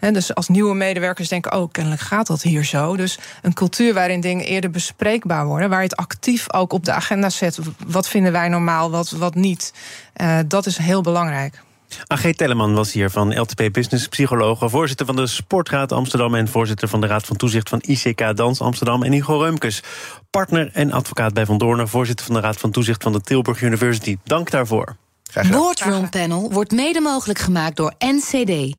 Dus 0.00 0.34
als 0.34 0.48
nieuwe 0.48 0.74
medewerkers 0.74 1.28
denken, 1.28 1.52
oh, 1.52 1.70
kennelijk 1.72 2.02
gaat 2.02 2.26
dat 2.26 2.42
hier 2.42 2.64
zo. 2.64 2.96
Dus 2.96 3.18
een 3.42 3.54
cultuur 3.54 3.94
waarin 3.94 4.20
dingen 4.20 4.44
eerder 4.44 4.70
bespreekbaar 4.70 5.46
worden, 5.46 5.68
waar 5.68 5.82
je 5.82 5.88
het 5.88 5.96
actief 5.96 6.52
ook 6.52 6.72
op 6.72 6.84
de 6.84 6.92
agenda 6.92 7.30
zet. 7.30 7.58
Wat 7.86 8.08
vinden 8.08 8.32
wij 8.32 8.48
normaal, 8.48 8.90
wat, 8.90 9.10
wat 9.10 9.34
niet? 9.34 9.72
Uh, 10.16 10.38
dat 10.46 10.66
is 10.66 10.76
heel 10.76 11.00
belangrijk. 11.02 11.62
AG 12.06 12.32
Telleman 12.32 12.74
was 12.74 12.92
hier 12.92 13.10
van 13.10 13.40
LTP 13.40 13.72
Business, 13.72 14.08
psycholoog, 14.08 14.70
voorzitter 14.70 15.06
van 15.06 15.16
de 15.16 15.26
Sportraad 15.26 15.92
Amsterdam 15.92 16.34
en 16.34 16.48
voorzitter 16.48 16.88
van 16.88 17.00
de 17.00 17.06
Raad 17.06 17.26
van 17.26 17.36
Toezicht 17.36 17.68
van 17.68 17.82
ICK 17.86 18.36
Dans 18.36 18.60
Amsterdam. 18.60 19.02
En 19.02 19.12
Hugo 19.12 19.38
Reumkes, 19.38 19.82
partner 20.30 20.70
en 20.72 20.92
advocaat 20.92 21.34
bij 21.34 21.46
Van 21.46 21.58
Doornen, 21.58 21.88
voorzitter 21.88 22.26
van 22.26 22.34
de 22.34 22.40
Raad 22.40 22.56
van 22.56 22.70
Toezicht 22.70 23.02
van 23.02 23.12
de 23.12 23.20
Tilburg 23.20 23.62
University. 23.62 24.16
Dank 24.24 24.50
daarvoor. 24.50 24.96
Boardroom 25.50 26.08
Panel 26.08 26.52
wordt 26.52 26.72
mede 26.72 27.00
mogelijk 27.00 27.38
gemaakt 27.38 27.76
door 27.76 27.94
NCD 27.98 28.78